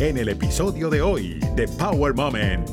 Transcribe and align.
en 0.00 0.16
el 0.16 0.28
episodio 0.28 0.90
de 0.90 1.02
hoy 1.02 1.40
de 1.56 1.66
Power 1.66 2.14
Moment. 2.14 2.68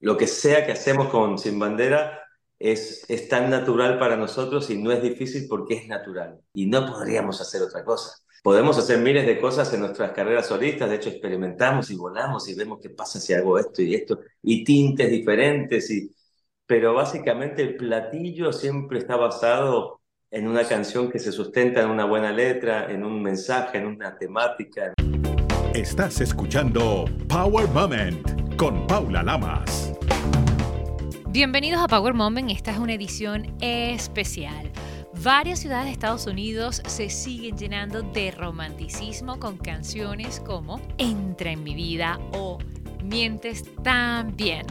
Lo 0.00 0.16
que 0.16 0.26
sea 0.26 0.66
que 0.66 0.72
hacemos 0.72 1.08
con 1.08 1.38
Sin 1.38 1.56
Bandera 1.56 2.18
es, 2.58 3.04
es 3.08 3.28
tan 3.28 3.48
natural 3.48 4.00
para 4.00 4.16
nosotros 4.16 4.68
y 4.70 4.76
no 4.76 4.90
es 4.90 5.00
difícil 5.00 5.46
porque 5.48 5.74
es 5.74 5.86
natural. 5.86 6.40
Y 6.52 6.66
no 6.66 6.84
podríamos 6.84 7.40
hacer 7.40 7.62
otra 7.62 7.84
cosa. 7.84 8.16
Podemos 8.42 8.76
hacer 8.76 8.98
miles 8.98 9.24
de 9.24 9.40
cosas 9.40 9.72
en 9.72 9.80
nuestras 9.80 10.10
carreras 10.10 10.48
solistas, 10.48 10.90
de 10.90 10.96
hecho 10.96 11.10
experimentamos 11.10 11.88
y 11.92 11.94
volamos 11.94 12.48
y 12.48 12.56
vemos 12.56 12.80
qué 12.82 12.90
pasa 12.90 13.20
si 13.20 13.32
hago 13.34 13.56
esto 13.56 13.82
y 13.82 13.94
esto, 13.94 14.18
y 14.42 14.64
tintes 14.64 15.08
diferentes, 15.12 15.88
y... 15.92 16.10
pero 16.66 16.92
básicamente 16.92 17.62
el 17.62 17.76
platillo 17.76 18.52
siempre 18.52 18.98
está 18.98 19.14
basado 19.14 20.01
en 20.32 20.48
una 20.48 20.64
canción 20.64 21.10
que 21.10 21.18
se 21.18 21.30
sustenta 21.30 21.82
en 21.82 21.90
una 21.90 22.06
buena 22.06 22.32
letra, 22.32 22.90
en 22.90 23.04
un 23.04 23.22
mensaje, 23.22 23.76
en 23.76 23.86
una 23.86 24.16
temática. 24.16 24.94
Estás 25.74 26.22
escuchando 26.22 27.04
Power 27.28 27.68
Moment 27.68 28.56
con 28.56 28.86
Paula 28.86 29.22
Lamas. 29.22 29.92
Bienvenidos 31.28 31.82
a 31.82 31.86
Power 31.86 32.14
Moment, 32.14 32.50
esta 32.50 32.70
es 32.70 32.78
una 32.78 32.94
edición 32.94 33.54
especial. 33.60 34.70
Varias 35.22 35.58
ciudades 35.58 35.84
de 35.84 35.92
Estados 35.92 36.26
Unidos 36.26 36.80
se 36.86 37.10
siguen 37.10 37.58
llenando 37.58 38.00
de 38.00 38.30
romanticismo 38.30 39.38
con 39.38 39.58
canciones 39.58 40.40
como 40.40 40.80
Entra 40.96 41.50
en 41.50 41.62
mi 41.62 41.74
vida 41.74 42.18
o 42.32 42.56
Mientes 43.04 43.64
tan 43.82 44.34
bien, 44.34 44.64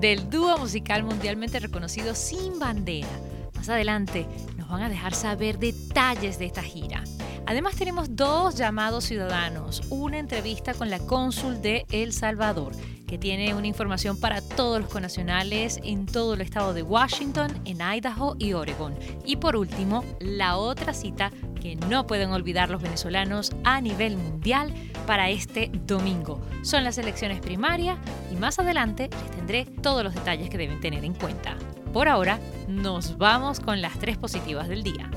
del 0.00 0.30
dúo 0.30 0.56
musical 0.58 1.02
mundialmente 1.02 1.58
reconocido 1.58 2.14
Sin 2.14 2.60
Bandera. 2.60 3.08
Más 3.56 3.68
adelante 3.68 4.26
van 4.72 4.82
a 4.82 4.88
dejar 4.88 5.14
saber 5.14 5.58
detalles 5.58 6.38
de 6.38 6.46
esta 6.46 6.62
gira. 6.62 7.04
Además 7.46 7.76
tenemos 7.76 8.16
dos 8.16 8.56
llamados 8.56 9.04
ciudadanos, 9.04 9.82
una 9.90 10.18
entrevista 10.18 10.74
con 10.74 10.90
la 10.90 10.98
cónsul 10.98 11.60
de 11.60 11.86
El 11.90 12.12
Salvador 12.12 12.72
que 13.12 13.18
tiene 13.18 13.54
una 13.54 13.66
información 13.66 14.18
para 14.18 14.40
todos 14.40 14.80
los 14.80 14.88
conacionales 14.90 15.78
en 15.84 16.06
todo 16.06 16.32
el 16.32 16.40
estado 16.40 16.72
de 16.72 16.82
Washington, 16.82 17.60
en 17.66 17.82
Idaho 17.82 18.36
y 18.38 18.54
Oregon. 18.54 18.94
Y 19.26 19.36
por 19.36 19.54
último, 19.54 20.02
la 20.18 20.56
otra 20.56 20.94
cita 20.94 21.30
que 21.60 21.76
no 21.76 22.06
pueden 22.06 22.30
olvidar 22.30 22.70
los 22.70 22.80
venezolanos 22.80 23.52
a 23.64 23.82
nivel 23.82 24.16
mundial 24.16 24.72
para 25.06 25.28
este 25.28 25.70
domingo. 25.86 26.40
Son 26.62 26.84
las 26.84 26.96
elecciones 26.96 27.40
primarias 27.40 27.98
y 28.32 28.36
más 28.36 28.58
adelante 28.58 29.10
les 29.10 29.30
tendré 29.32 29.66
todos 29.66 30.02
los 30.02 30.14
detalles 30.14 30.48
que 30.48 30.56
deben 30.56 30.80
tener 30.80 31.04
en 31.04 31.12
cuenta. 31.12 31.58
Por 31.92 32.08
ahora, 32.08 32.40
nos 32.68 33.18
vamos 33.18 33.60
con 33.60 33.82
las 33.82 33.98
tres 33.98 34.16
positivas 34.16 34.66
del 34.66 34.82
día. 34.82 35.10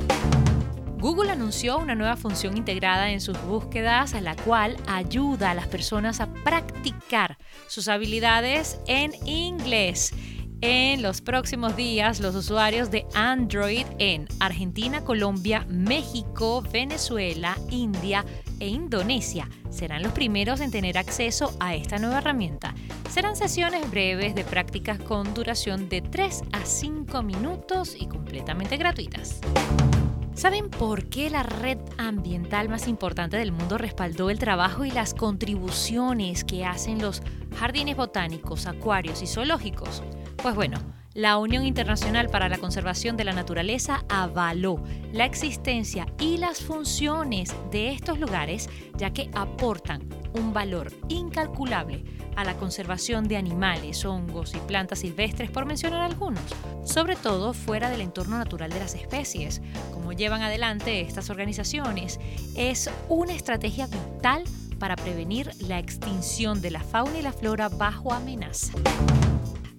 Google 0.99 1.31
anunció 1.31 1.77
una 1.77 1.95
nueva 1.95 2.17
función 2.17 2.57
integrada 2.57 3.11
en 3.11 3.21
sus 3.21 3.41
búsquedas 3.43 4.13
la 4.19 4.35
cual 4.35 4.75
ayuda 4.87 5.51
a 5.51 5.53
las 5.53 5.67
personas 5.67 6.19
a 6.19 6.33
practicar 6.33 7.37
sus 7.67 7.87
habilidades 7.87 8.77
en 8.87 9.13
inglés. 9.25 10.13
En 10.61 11.01
los 11.01 11.21
próximos 11.21 11.75
días, 11.75 12.19
los 12.19 12.33
usuarios 12.33 12.89
de 12.89 13.05
Android 13.13 13.85
en 13.99 14.27
Argentina, 14.39 15.03
Colombia, 15.03 15.65
México, 15.69 16.63
Venezuela, 16.71 17.57
India 17.69 18.25
e 18.59 18.67
Indonesia 18.67 19.49
serán 19.69 20.01
los 20.01 20.13
primeros 20.13 20.61
en 20.61 20.71
tener 20.71 20.97
acceso 20.97 21.53
a 21.59 21.75
esta 21.75 21.97
nueva 21.97 22.19
herramienta. 22.19 22.73
Serán 23.09 23.35
sesiones 23.35 23.89
breves 23.91 24.33
de 24.33 24.45
prácticas 24.45 24.99
con 24.99 25.33
duración 25.33 25.89
de 25.89 26.01
3 26.01 26.43
a 26.53 26.65
5 26.65 27.21
minutos 27.21 27.95
y 27.99 28.07
completamente 28.07 28.77
gratuitas. 28.77 29.41
¿Saben 30.33 30.69
por 30.69 31.05
qué 31.05 31.29
la 31.29 31.43
red 31.43 31.77
ambiental 31.97 32.67
más 32.69 32.87
importante 32.87 33.37
del 33.37 33.51
mundo 33.51 33.77
respaldó 33.77 34.29
el 34.29 34.39
trabajo 34.39 34.83
y 34.83 34.91
las 34.91 35.13
contribuciones 35.13 36.43
que 36.43 36.65
hacen 36.65 37.01
los 37.01 37.21
jardines 37.57 37.95
botánicos, 37.95 38.65
acuarios 38.67 39.21
y 39.21 39.27
zoológicos? 39.27 40.03
Pues 40.45 40.53
bueno, 40.53 40.77
la 41.15 41.37
Unión 41.37 41.65
Internacional 41.65 42.29
para 42.29 42.49
la 42.49 42.59
Conservación 42.59 43.17
de 43.17 43.23
la 43.23 43.33
Naturaleza 43.33 44.05
avaló 44.09 44.79
la 45.11 45.25
existencia 45.25 46.05
y 46.19 46.37
las 46.37 46.61
funciones 46.61 47.55
de 47.71 47.89
estos 47.89 48.19
lugares 48.19 48.69
ya 48.95 49.11
que 49.11 49.31
aportan 49.33 50.07
un 50.33 50.53
valor 50.53 50.93
incalculable 51.07 52.03
a 52.35 52.43
la 52.43 52.53
conservación 52.57 53.27
de 53.27 53.37
animales, 53.37 54.05
hongos 54.05 54.53
y 54.53 54.59
plantas 54.59 54.99
silvestres, 54.99 55.49
por 55.49 55.65
mencionar 55.65 56.03
algunos, 56.03 56.43
sobre 56.83 57.15
todo 57.15 57.55
fuera 57.55 57.89
del 57.89 58.01
entorno 58.01 58.37
natural 58.37 58.69
de 58.69 58.81
las 58.81 58.93
especies. 58.93 59.63
Como 59.91 60.13
llevan 60.13 60.43
adelante 60.43 61.01
estas 61.01 61.31
organizaciones, 61.31 62.19
es 62.55 62.91
una 63.09 63.33
estrategia 63.33 63.87
vital 63.87 64.43
para 64.77 64.95
prevenir 64.95 65.49
la 65.61 65.79
extinción 65.79 66.61
de 66.61 66.69
la 66.69 66.81
fauna 66.81 67.17
y 67.17 67.23
la 67.23 67.33
flora 67.33 67.67
bajo 67.67 68.13
amenaza. 68.13 68.73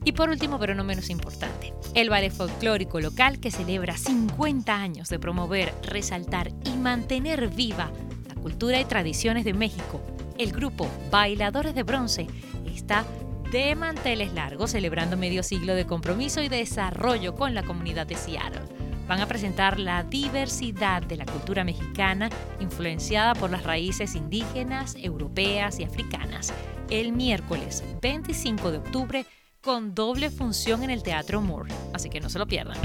Y 0.06 0.12
por 0.12 0.31
último, 0.31 0.59
pero 0.59 0.75
no 0.75 0.84
menos 0.84 1.11
importante, 1.11 1.75
el 1.94 2.09
ballet 2.09 2.33
folclórico 2.33 3.00
local 3.00 3.41
que 3.41 3.50
celebra 3.50 3.99
50 3.99 4.75
años 4.75 5.11
de 5.11 5.19
promover, 5.19 5.75
resaltar 5.83 6.53
y 6.65 6.77
mantener 6.77 7.49
viva 7.49 7.91
la 8.28 8.34
cultura 8.37 8.81
y 8.81 8.84
tradiciones 8.87 9.45
de 9.45 9.53
México 9.53 10.00
el 10.39 10.53
grupo 10.53 10.89
Bailadores 11.11 11.75
de 11.75 11.83
Bronce 11.83 12.27
está 12.66 13.05
de 13.50 13.75
manteles 13.75 14.33
largos, 14.33 14.72
celebrando 14.72 15.16
medio 15.16 15.43
siglo 15.43 15.75
de 15.75 15.87
compromiso 15.87 16.43
y 16.43 16.49
desarrollo 16.49 17.34
con 17.34 17.55
la 17.55 17.62
comunidad 17.62 18.06
de 18.06 18.16
Seattle. 18.16 18.62
Van 19.06 19.21
a 19.21 19.27
presentar 19.27 19.78
la 19.78 20.03
diversidad 20.03 21.03
de 21.03 21.16
la 21.16 21.27
cultura 21.27 21.62
mexicana 21.62 22.28
influenciada 22.59 23.34
por 23.34 23.50
las 23.50 23.62
raíces 23.62 24.16
indígenas, 24.16 24.97
europeas 25.00 25.78
y 25.78 25.84
africanas 25.84 26.53
el 26.91 27.12
miércoles 27.12 27.83
25 28.03 28.71
de 28.71 28.78
octubre 28.78 29.27
con 29.66 29.94
doble 29.94 30.31
función 30.31 30.82
en 30.82 30.88
el 30.88 31.03
Teatro 31.03 31.43
Moore, 31.43 31.75
así 31.93 32.09
que 32.09 32.21
no 32.21 32.31
se 32.31 32.38
lo 32.38 32.47
pierdan. 32.47 32.78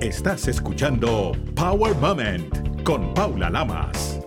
Estás 0.00 0.48
escuchando 0.48 1.32
Power 1.54 1.94
Moment 1.96 2.82
con 2.82 3.14
Paula 3.14 3.48
Lamas 3.48 4.18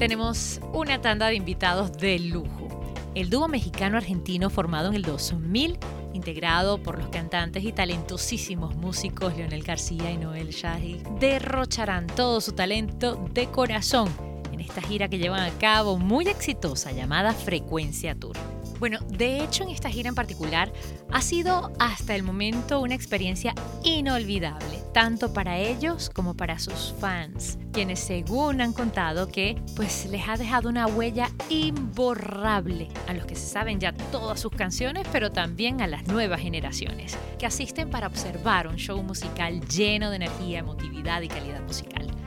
tenemos 0.00 0.62
una 0.72 1.02
tanda 1.02 1.26
de 1.26 1.34
invitados 1.34 1.92
de 1.92 2.18
lujo. 2.18 2.68
El 3.14 3.28
dúo 3.28 3.48
mexicano-argentino 3.48 4.48
formado 4.48 4.88
en 4.88 4.94
el 4.94 5.02
2000, 5.02 5.78
integrado 6.14 6.82
por 6.82 6.96
los 6.96 7.10
cantantes 7.10 7.64
y 7.64 7.72
talentosísimos 7.72 8.74
músicos 8.76 9.36
Leonel 9.36 9.62
García 9.62 10.10
y 10.10 10.16
Noel 10.16 10.52
Shahi, 10.52 11.02
derrocharán 11.20 12.06
todo 12.06 12.40
su 12.40 12.52
talento 12.52 13.22
de 13.34 13.48
corazón 13.48 14.08
en 14.52 14.60
esta 14.60 14.80
gira 14.80 15.08
que 15.08 15.18
llevan 15.18 15.42
a 15.42 15.50
cabo 15.58 15.98
muy 15.98 16.26
exitosa 16.28 16.92
llamada 16.92 17.34
Frecuencia 17.34 18.14
Tour. 18.14 18.38
Bueno, 18.80 18.98
de 19.10 19.44
hecho 19.44 19.62
en 19.62 19.68
esta 19.68 19.90
gira 19.90 20.08
en 20.08 20.14
particular 20.14 20.72
ha 21.12 21.20
sido 21.20 21.70
hasta 21.78 22.16
el 22.16 22.22
momento 22.22 22.80
una 22.80 22.94
experiencia 22.94 23.54
inolvidable, 23.84 24.82
tanto 24.94 25.34
para 25.34 25.58
ellos 25.58 26.08
como 26.08 26.34
para 26.34 26.58
sus 26.58 26.94
fans, 26.98 27.58
quienes 27.74 28.00
según 28.00 28.62
han 28.62 28.72
contado 28.72 29.28
que 29.28 29.62
pues 29.76 30.06
les 30.06 30.26
ha 30.26 30.38
dejado 30.38 30.70
una 30.70 30.86
huella 30.86 31.30
imborrable 31.50 32.88
a 33.06 33.12
los 33.12 33.26
que 33.26 33.36
se 33.36 33.46
saben 33.46 33.80
ya 33.80 33.92
todas 33.92 34.40
sus 34.40 34.52
canciones, 34.52 35.06
pero 35.12 35.30
también 35.30 35.82
a 35.82 35.86
las 35.86 36.06
nuevas 36.08 36.40
generaciones, 36.40 37.18
que 37.38 37.44
asisten 37.44 37.90
para 37.90 38.06
observar 38.06 38.66
un 38.66 38.76
show 38.76 39.02
musical 39.02 39.60
lleno 39.68 40.08
de 40.08 40.16
energía, 40.16 40.60
emotividad 40.60 41.20
y 41.20 41.28
calidad 41.28 41.60
musical. 41.60 42.19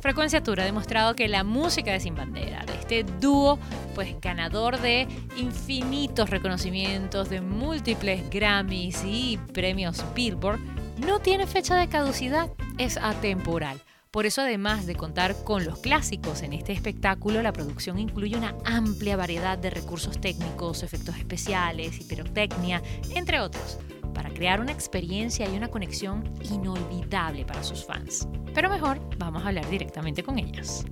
Frecuencia 0.00 0.42
Tour 0.42 0.60
ha 0.60 0.64
demostrado 0.64 1.14
que 1.14 1.28
la 1.28 1.44
música 1.44 1.92
de 1.92 2.00
Sin 2.00 2.14
Bandera, 2.14 2.64
de 2.64 2.72
este 2.72 3.04
dúo, 3.04 3.58
pues 3.94 4.18
ganador 4.20 4.80
de 4.80 5.06
infinitos 5.36 6.30
reconocimientos, 6.30 7.28
de 7.28 7.42
múltiples 7.42 8.28
Grammys 8.30 9.04
y 9.04 9.38
premios 9.52 10.02
Billboard, 10.14 10.58
no 11.06 11.18
tiene 11.20 11.46
fecha 11.46 11.76
de 11.76 11.88
caducidad, 11.88 12.50
es 12.78 12.96
atemporal. 12.96 13.82
Por 14.10 14.26
eso, 14.26 14.40
además 14.40 14.86
de 14.86 14.96
contar 14.96 15.36
con 15.44 15.64
los 15.64 15.78
clásicos 15.78 16.42
en 16.42 16.54
este 16.54 16.72
espectáculo, 16.72 17.42
la 17.42 17.52
producción 17.52 17.98
incluye 17.98 18.36
una 18.36 18.56
amplia 18.64 19.16
variedad 19.16 19.58
de 19.58 19.70
recursos 19.70 20.20
técnicos, 20.20 20.82
efectos 20.82 21.16
especiales 21.18 22.00
y 22.00 22.04
pirotecnia, 22.04 22.82
entre 23.14 23.40
otros 23.40 23.78
para 24.12 24.30
crear 24.30 24.60
una 24.60 24.72
experiencia 24.72 25.48
y 25.48 25.56
una 25.56 25.68
conexión 25.68 26.24
inolvidable 26.42 27.44
para 27.44 27.62
sus 27.62 27.84
fans. 27.84 28.28
Pero 28.54 28.68
mejor, 28.68 29.00
vamos 29.18 29.44
a 29.44 29.48
hablar 29.48 29.68
directamente 29.68 30.22
con 30.22 30.38
ellos. 30.38 30.84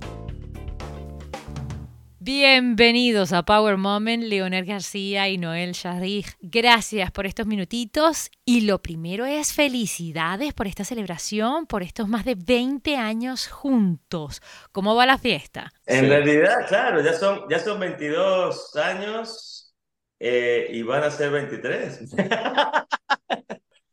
Bienvenidos 2.21 3.33
a 3.33 3.43
Power 3.43 3.77
Moment, 3.77 4.23
Leonel 4.23 4.63
García 4.63 5.29
y 5.29 5.37
Noel 5.37 5.71
Shadig. 5.71 6.25
Gracias 6.41 7.11
por 7.11 7.25
estos 7.25 7.47
minutitos. 7.47 8.29
Y 8.45 8.61
lo 8.67 8.83
primero 8.83 9.25
es 9.25 9.53
felicidades 9.53 10.53
por 10.53 10.67
esta 10.67 10.83
celebración, 10.83 11.65
por 11.65 11.81
estos 11.81 12.07
más 12.07 12.25
de 12.25 12.35
20 12.35 12.97
años 12.97 13.47
juntos. 13.47 14.41
¿Cómo 14.71 14.95
va 14.95 15.05
la 15.05 15.17
fiesta? 15.17 15.71
En 15.85 16.09
realidad, 16.09 16.67
claro, 16.67 17.01
ya 17.01 17.13
son, 17.13 17.45
ya 17.49 17.57
son 17.57 17.79
22 17.79 18.75
años 18.75 19.73
eh, 20.19 20.67
y 20.71 20.83
van 20.83 21.03
a 21.03 21.09
ser 21.09 21.31
23. 21.31 22.01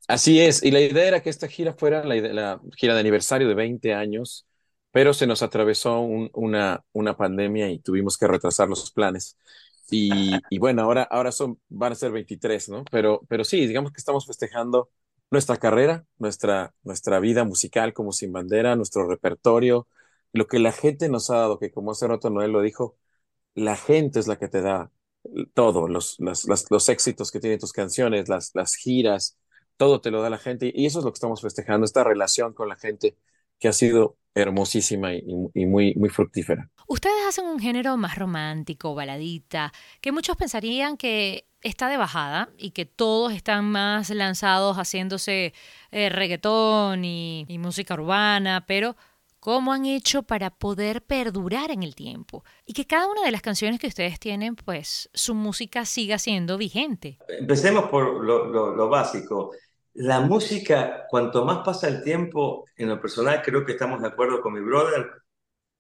Así 0.09 0.41
es, 0.41 0.63
y 0.63 0.71
la 0.71 0.81
idea 0.81 1.09
era 1.09 1.23
que 1.23 1.31
esta 1.31 1.49
gira 1.49 1.75
fuera 1.75 2.05
la, 2.05 2.61
gira 2.77 2.95
de 2.95 3.01
aniversario 3.01 3.49
de 3.49 3.55
20 3.55 3.93
años 3.93 4.47
pero 4.97 5.13
se 5.13 5.27
nos 5.27 5.43
atravesó 5.43 6.01
una, 6.01 6.83
una 6.93 7.19
pandemia 7.19 7.69
y 7.71 7.81
tuvimos 7.81 8.17
que 8.17 8.27
retrasar 8.27 8.67
los 8.67 8.91
planes. 8.93 9.37
Y, 9.91 10.33
y, 10.49 10.59
bueno, 10.59 10.81
ahora, 10.81 11.03
ahora 11.03 11.33
son, 11.33 11.61
van 11.69 11.93
a 11.93 11.95
ser 11.95 12.13
23, 12.13 12.71
¿no? 12.71 12.83
Pero, 12.91 13.21
pero 13.29 13.45
sí, 13.45 13.67
digamos 13.67 13.93
que 13.93 13.99
estamos 13.99 14.25
festejando 14.27 14.89
nuestra 15.31 15.59
carrera, 15.59 16.07
nuestra, 16.17 16.75
nuestra 16.83 17.21
vida 17.21 17.45
musical 17.45 17.93
como 17.93 18.11
Sin 18.11 18.33
Bandera, 18.33 18.75
nuestro 18.75 19.07
repertorio, 19.07 19.87
lo 20.33 20.47
que 20.47 20.59
la 20.59 20.73
gente 20.73 21.11
nos 21.11 21.29
ha 21.29 21.37
dado, 21.37 21.59
que 21.59 21.71
como 21.71 21.91
hace 21.91 22.07
rato 22.09 22.31
Noel 22.31 22.53
lo 22.53 22.63
dijo, 22.63 22.97
la 23.55 23.77
gente 23.77 24.19
es 24.19 24.29
la 24.29 24.39
que 24.39 24.49
te 24.49 24.63
da 24.63 24.91
todo, 25.55 25.88
los, 25.88 26.17
los 26.19 26.88
éxitos 26.88 27.31
que 27.31 27.40
tienen 27.40 27.58
tus 27.58 27.73
canciones, 27.73 28.28
las, 28.28 28.52
las 28.55 28.75
giras, 28.75 29.37
todo 29.76 30.00
te 30.00 30.11
lo 30.11 30.23
da 30.23 30.31
la 30.31 30.38
gente 30.38 30.73
y 30.75 30.87
eso 30.87 31.00
es 31.00 31.05
lo 31.05 31.12
que 31.12 31.17
estamos 31.17 31.40
festejando, 31.40 31.84
esta 31.84 32.05
relación 32.05 32.52
con 32.52 32.69
la 32.69 32.76
gente 32.76 33.17
que 33.58 33.69
ha 33.69 33.73
sido 33.73 34.17
hermosísima 34.34 35.14
y, 35.14 35.67
muy, 35.67 35.94
muy 35.94 36.11
fructífera. 36.11 36.70
Ustedes 36.87 37.26
hacen 37.26 37.46
un 37.46 37.58
género 37.58 37.96
más 37.96 38.19
romántico, 38.19 38.94
baladita, 38.94 39.73
que 40.02 40.12
muchos 40.12 40.37
pensarían 40.37 40.99
que 40.99 41.46
está 41.62 41.88
de 41.88 41.96
bajada 41.96 42.50
y 42.58 42.70
que 42.70 42.84
todos 42.84 43.32
están 43.32 43.64
más 43.64 44.11
lanzados 44.11 44.76
haciéndose 44.76 45.55
eh, 45.90 46.08
reggaetón 46.11 47.05
y, 47.05 47.46
y 47.49 47.58
música 47.58 47.94
urbana, 47.94 48.64
pero 48.67 48.94
¿cómo 49.46 49.72
han 49.72 49.87
hecho 49.87 50.25
para 50.25 50.50
poder 50.50 51.02
perdurar 51.02 51.70
en 51.70 51.84
el 51.84 51.94
tiempo? 51.94 52.43
Y 52.64 52.72
que 52.72 52.84
cada 52.84 53.06
una 53.06 53.22
de 53.22 53.31
las 53.31 53.43
canciones 53.43 53.78
que 53.78 53.87
ustedes 53.87 54.19
tienen, 54.19 54.56
pues 54.56 55.08
su 55.14 55.37
música 55.37 55.84
siga 55.84 56.19
siendo 56.19 56.58
vigente. 56.58 57.20
Empecemos 57.28 57.84
por 57.84 58.25
lo, 58.25 58.75
lo 58.75 58.88
básico 58.88 59.52
la 59.98 60.20
música, 60.20 61.06
cuanto 61.08 61.44
más 61.44 61.64
pasa 61.64 61.88
el 61.88 62.02
tiempo, 62.02 62.66
en 62.76 62.88
lo 62.88 63.00
personal 63.00 63.40
creo 63.43 63.64
que 63.64 63.72
estamos 63.72 64.02
de 64.02 64.08
acuerdo 64.08 64.40
con 64.40 64.52
mi 64.52 64.60
brother, 64.60 65.10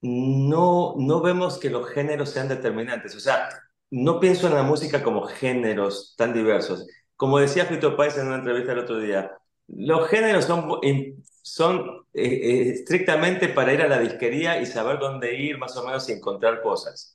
no, 0.00 0.94
no 0.96 1.20
vemos 1.20 1.58
que 1.58 1.68
los 1.68 1.90
géneros 1.90 2.30
sean 2.30 2.48
determinantes. 2.48 3.16
O 3.16 3.20
sea, 3.20 3.48
no 3.90 4.20
pienso 4.20 4.46
en 4.46 4.54
la 4.54 4.62
música 4.62 5.02
como 5.02 5.26
géneros 5.26 6.14
tan 6.16 6.32
diversos. 6.32 6.86
Como 7.16 7.40
decía 7.40 7.66
Fito 7.66 7.96
Páez 7.96 8.16
en 8.16 8.28
una 8.28 8.36
entrevista 8.36 8.72
el 8.72 8.78
otro 8.78 8.98
día, 8.98 9.32
los 9.68 10.08
géneros 10.08 10.44
son, 10.44 10.80
son 11.46 12.06
eh, 12.12 12.24
eh, 12.24 12.70
estrictamente 12.70 13.48
para 13.48 13.72
ir 13.72 13.80
a 13.80 13.86
la 13.86 14.00
disquería 14.00 14.60
y 14.60 14.66
saber 14.66 14.98
dónde 14.98 15.36
ir 15.36 15.58
más 15.58 15.76
o 15.76 15.86
menos 15.86 16.08
y 16.08 16.12
encontrar 16.12 16.60
cosas. 16.60 17.14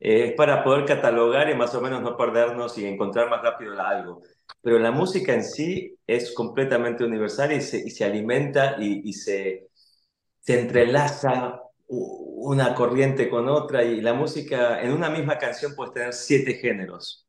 Eh, 0.00 0.28
es 0.28 0.32
para 0.32 0.64
poder 0.64 0.86
catalogar 0.86 1.50
y 1.50 1.54
más 1.54 1.74
o 1.74 1.82
menos 1.82 2.00
no 2.00 2.16
perdernos 2.16 2.78
y 2.78 2.86
encontrar 2.86 3.28
más 3.28 3.42
rápido 3.42 3.78
algo 3.78 4.22
pero 4.62 4.78
la 4.78 4.90
música 4.92 5.34
en 5.34 5.44
sí 5.44 5.98
es 6.06 6.32
completamente 6.32 7.04
universal 7.04 7.52
y 7.52 7.60
se, 7.60 7.78
y 7.78 7.90
se 7.90 8.04
alimenta 8.04 8.76
y, 8.80 9.12
se, 9.12 9.68
se 10.40 10.60
entrelaza 10.60 11.60
una 11.88 12.74
corriente 12.74 13.28
con 13.28 13.48
otra 13.48 13.84
y 13.84 14.00
la 14.00 14.14
música 14.14 14.80
en 14.80 14.92
una 14.92 15.10
misma 15.10 15.38
canción 15.38 15.74
puede 15.74 15.92
tener 15.92 16.12
siete 16.14 16.54
géneros 16.54 17.26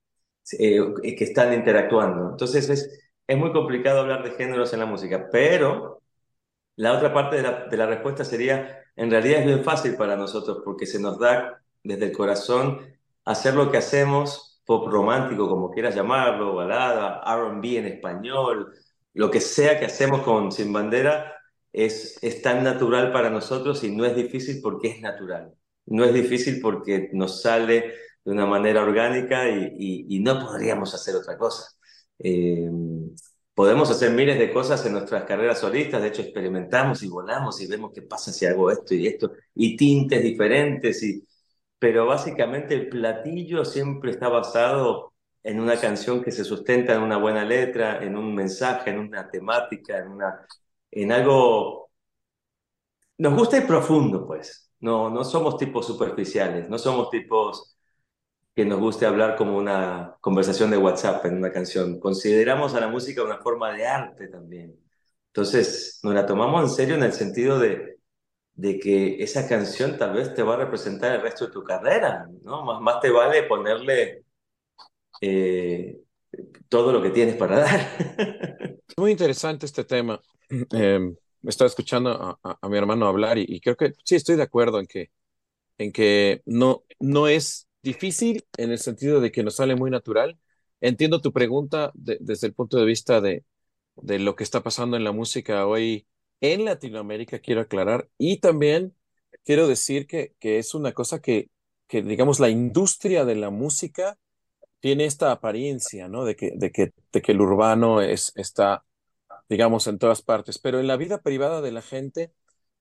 eh, 0.58 0.80
que 1.18 1.24
están 1.24 1.54
interactuando. 1.54 2.30
Entonces 2.32 2.70
es, 2.70 2.90
es 3.28 3.38
muy 3.38 3.52
complicado 3.52 4.02
hablar 4.02 4.24
de 4.24 4.32
géneros 4.32 4.72
en 4.74 4.80
la 4.80 4.86
música, 4.86 5.28
pero 5.32 6.02
la 6.78 6.94
otra 6.94 7.14
parte 7.14 7.38
de 7.38 7.78
la, 7.78 7.86
respuesta 7.88 8.24
sería, 8.24 8.84
en 8.96 9.12
realidad 9.12 9.42
es 9.42 9.46
bien 9.48 9.64
fácil 9.64 9.96
para 9.96 10.16
nosotros 10.16 10.62
porque 10.64 10.86
se 10.86 11.00
nos 11.00 11.20
da 11.20 11.62
desde 11.84 12.06
el 12.06 12.12
corazón 12.12 12.80
hacer 13.26 13.56
lo 13.56 13.72
que 13.72 13.78
hacemos 13.78 14.62
pop 14.66 14.88
romántico, 14.88 15.50
como 15.50 15.72
quieras 15.72 15.96
llamarlo, 15.96 16.56
balada, 16.56 17.22
RB 17.26 17.78
en 17.78 17.86
español, 17.88 18.74
lo 19.14 19.32
que 19.32 19.42
sea 19.42 19.80
que 19.80 19.86
hacemos 19.86 20.22
con 20.22 20.52
Sin 20.52 20.72
Bandera, 20.72 21.34
es, 21.74 22.18
es 22.22 22.42
tan 22.42 22.64
natural 22.64 23.12
para 23.12 23.30
nosotros 23.30 23.84
y 23.84 23.96
no 23.96 24.06
es 24.06 24.16
difícil 24.16 24.60
porque 24.62 24.90
es 24.90 25.02
natural. 25.02 25.54
No 25.86 26.04
es 26.06 26.14
difícil 26.14 26.60
porque 26.62 27.10
nos 27.14 27.42
sale 27.42 27.94
de 28.26 28.32
una 28.32 28.46
manera 28.46 28.84
orgánica 28.84 29.50
y, 29.50 30.06
y, 30.10 30.20
no 30.20 30.40
podríamos 30.40 30.94
hacer 30.94 31.16
otra 31.16 31.38
cosa. 31.38 31.70
Eh, 32.20 32.70
podemos 33.58 33.90
hacer 33.90 34.12
miles 34.12 34.38
de 34.38 34.54
cosas 34.54 34.86
en 34.86 34.94
nuestras 34.94 35.24
carreras 35.24 35.60
solistas, 35.62 36.00
de 36.04 36.10
hecho 36.10 36.22
experimentamos 36.22 37.02
y 37.02 37.10
volamos 37.10 37.60
y 37.60 37.66
vemos 37.66 37.92
qué 37.92 38.04
pasa 38.04 38.32
si 38.32 38.46
hago 38.46 38.70
esto 38.70 38.94
y 38.94 39.08
esto, 39.08 39.32
y 39.56 39.76
tintes 39.76 40.22
diferentes 40.22 41.02
y, 41.02 41.28
pero 41.80 42.06
básicamente 42.06 42.76
el 42.76 42.88
platillo 42.88 43.66
siempre 43.66 44.12
está 44.12 44.30
basado 44.30 45.16
en 45.42 45.60
una 45.60 45.80
canción 45.80 46.24
que 46.24 46.32
se 46.32 46.44
sustenta 46.44 46.94
en 46.94 47.02
una 47.02 47.18
buena 47.18 47.44
letra, 47.46 48.04
en 48.04 48.16
un 48.16 48.36
mensaje, 48.36 48.92
en 48.92 49.00
una 49.00 49.28
temática, 49.28 49.98
en, 49.98 50.10
una, 50.10 50.46
en 50.92 51.12
algo... 51.12 51.90
Nos 53.18 53.34
gusta 53.36 53.58
ir 53.58 53.66
profundo, 53.66 54.28
pues. 54.28 54.72
No, 54.82 55.10
no 55.10 55.24
somos 55.24 55.58
tipos 55.58 55.88
superficiales, 55.88 56.70
no 56.70 56.78
somos 56.78 57.10
tipos 57.10 57.77
que 58.58 58.66
nos 58.66 58.80
guste 58.80 59.06
hablar 59.06 59.36
como 59.36 59.56
una 59.56 60.18
conversación 60.20 60.72
de 60.72 60.78
WhatsApp 60.78 61.24
en 61.28 61.38
una 61.38 61.52
canción. 61.52 62.00
Consideramos 62.00 62.74
a 62.74 62.80
la 62.80 62.88
música 62.88 63.24
una 63.24 63.38
forma 63.38 63.72
de 63.72 63.86
arte 63.86 64.30
también. 64.30 64.76
Entonces, 65.28 66.00
nos 66.02 66.16
la 66.16 66.26
tomamos 66.26 66.64
en 66.64 66.76
serio 66.76 66.96
en 66.96 67.04
el 67.04 67.14
sentido 67.14 67.60
de, 67.60 68.00
de 68.56 68.80
que 68.80 69.22
esa 69.22 69.48
canción 69.48 69.96
tal 69.96 70.14
vez 70.16 70.34
te 70.34 70.42
va 70.42 70.56
a 70.56 70.58
representar 70.58 71.14
el 71.14 71.22
resto 71.22 71.46
de 71.46 71.52
tu 71.52 71.64
carrera, 71.64 72.28
¿no? 72.42 72.66
Más, 72.66 72.82
más 72.82 73.00
te 73.00 73.12
vale 73.12 73.44
ponerle 73.44 74.24
eh, 75.22 76.00
todo 76.68 76.92
lo 76.92 77.00
que 77.04 77.12
tienes 77.12 77.36
para 77.36 77.60
dar. 77.60 78.80
Muy 78.98 79.12
interesante 79.12 79.68
este 79.68 79.84
tema. 79.84 80.20
Eh, 80.50 81.14
estaba 81.44 81.68
escuchando 81.68 82.40
a, 82.42 82.68
mi 82.68 82.76
hermano 82.76 83.06
hablar 83.06 83.38
y, 83.38 83.62
creo 83.62 83.78
que 83.78 83.94
sí 84.04 84.16
estoy 84.16 84.36
de 84.36 84.42
acuerdo 84.42 84.80
en 84.80 84.88
que, 84.88 85.12
en 85.78 85.92
que 85.92 86.42
no, 86.48 86.82
no 87.00 87.28
es 87.28 87.67
difícil 87.88 88.46
en 88.58 88.72
el 88.72 88.80
sentido 88.80 89.22
de 89.22 89.32
que 89.32 89.44
nos 89.44 89.56
sale 89.58 89.76
muy 89.76 89.92
natural. 89.92 90.40
Entiendo 90.82 91.22
tu 91.22 91.34
pregunta 91.34 91.92
desde 91.96 92.48
el 92.48 92.54
punto 92.54 92.78
de 92.78 92.86
vista 92.86 93.22
de, 93.22 93.46
de 93.96 94.20
lo 94.20 94.36
que 94.36 94.44
está 94.44 94.64
pasando 94.64 94.98
en 94.98 95.04
la 95.04 95.12
música 95.12 95.66
hoy 95.68 96.08
en 96.42 96.66
Latinoamérica, 96.66 97.40
quiero 97.40 97.62
aclarar, 97.62 98.10
y 98.18 98.40
también 98.40 98.96
quiero 99.44 99.68
decir 99.68 100.06
que, 100.08 100.36
que 100.40 100.60
es 100.60 100.76
una 100.76 100.94
cosa 100.94 101.20
que, 101.20 101.50
que, 101.88 102.04
digamos, 102.04 102.40
la 102.40 102.50
industria 102.50 103.26
de 103.26 103.36
la 103.36 103.50
música 103.50 104.18
tiene 104.80 105.06
esta 105.06 105.32
apariencia, 105.32 106.08
¿no? 106.08 106.26
De 106.26 106.36
que, 106.36 106.52
de 106.56 106.72
que, 106.72 106.92
de 107.12 107.22
que 107.22 107.32
el 107.34 107.42
urbano 107.42 108.02
es, 108.02 108.32
está, 108.36 108.86
digamos, 109.50 109.88
en 109.88 110.00
todas 110.00 110.22
partes, 110.22 110.60
pero 110.60 110.80
en 110.80 110.88
la 110.88 110.98
vida 110.98 111.22
privada 111.22 111.62
de 111.62 111.72
la 111.72 111.82
gente, 111.82 112.34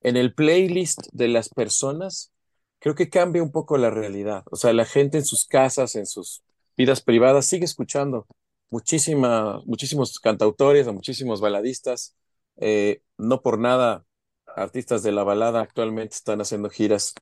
en 0.02 0.16
el 0.16 0.34
playlist 0.34 1.00
de 1.12 1.28
las 1.28 1.48
personas, 1.48 2.32
creo 2.78 2.94
que 2.94 3.10
cambia 3.10 3.42
un 3.42 3.52
poco 3.52 3.76
la 3.78 3.90
realidad. 3.90 4.44
O 4.50 4.56
sea, 4.56 4.72
la 4.72 4.84
gente 4.84 5.18
en 5.18 5.24
sus 5.24 5.46
casas, 5.46 5.96
en 5.96 6.06
sus 6.06 6.42
vidas 6.76 7.00
privadas, 7.02 7.46
sigue 7.46 7.64
escuchando 7.64 8.26
muchísima, 8.70 9.60
muchísimos 9.66 10.18
cantautores, 10.20 10.86
a 10.88 10.92
muchísimos 10.92 11.40
baladistas, 11.40 12.16
eh, 12.56 13.02
no 13.18 13.42
por 13.42 13.58
nada, 13.58 14.04
artistas 14.56 15.02
de 15.02 15.12
la 15.12 15.24
balada 15.24 15.60
actualmente 15.60 16.14
están 16.16 16.40
haciendo 16.40 16.70
giras 16.70 17.14